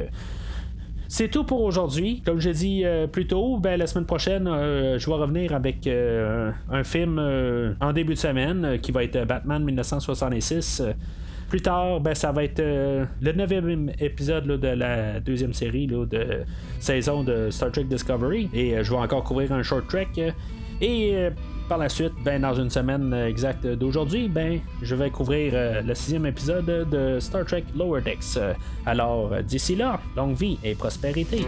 c'est 1.12 1.28
tout 1.28 1.44
pour 1.44 1.62
aujourd'hui. 1.64 2.22
Comme 2.26 2.40
j'ai 2.40 2.54
dit 2.54 2.86
euh, 2.86 3.06
plus 3.06 3.28
tôt, 3.28 3.58
ben, 3.60 3.78
la 3.78 3.86
semaine 3.86 4.06
prochaine, 4.06 4.48
euh, 4.48 4.98
je 4.98 5.06
vais 5.08 5.16
revenir 5.16 5.54
avec 5.54 5.86
euh, 5.86 6.52
un 6.72 6.86
film 6.86 7.20
en 7.82 7.92
début 7.92 8.14
de 8.14 8.18
semaine 8.18 8.80
qui 8.82 8.94
va 8.94 9.04
être 9.04 9.26
Batman 9.26 9.62
1966. 9.62 10.82
Plus 11.50 11.62
tard, 11.62 12.00
ben, 12.00 12.16
ça 12.16 12.32
va 12.32 12.46
être 12.46 12.62
le 12.62 13.32
neuvième 13.34 13.92
épisode 14.00 14.48
de 14.48 14.68
la 14.70 15.20
deuxième 15.20 15.54
série 15.54 15.86
de 15.86 16.08
saison 16.80 17.26
de 17.26 17.50
Star 17.50 17.74
Trek 17.74 17.84
Discovery. 17.84 18.50
Et 18.54 18.82
je 18.82 18.90
vais 18.90 18.98
encore 18.98 19.26
couvrir 19.26 19.52
un 19.52 19.64
short 19.64 19.90
trek. 19.90 20.34
Et 20.80 21.14
par 21.72 21.78
la 21.78 21.88
suite, 21.88 22.12
ben, 22.26 22.42
dans 22.42 22.54
une 22.54 22.70
semaine 22.70 23.14
exacte 23.14 23.66
d'aujourd'hui, 23.66 24.28
ben, 24.28 24.60
je 24.82 24.94
vais 24.94 25.10
couvrir 25.10 25.54
euh, 25.56 25.82
le 25.82 25.96
sixième 25.96 26.26
épisode 26.26 26.66
de 26.66 27.18
Star 27.22 27.46
Trek 27.46 27.64
Lower 27.78 28.02
Decks. 28.02 28.38
Alors, 28.86 29.42
d'ici 29.42 29.78
là, 29.78 30.02
longue 30.18 30.36
vie 30.36 30.60
et 30.66 30.76
prospérité. 30.76 31.48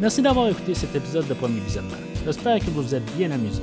Merci 0.00 0.22
d'avoir 0.22 0.48
écouté 0.48 0.74
cet 0.74 0.96
épisode 0.96 1.28
de 1.28 1.34
Premier 1.34 1.60
Visionnement. 1.60 1.94
J'espère 2.24 2.58
que 2.58 2.64
vous 2.64 2.82
vous 2.82 2.94
êtes 2.96 3.16
bien 3.16 3.30
amusé. 3.30 3.62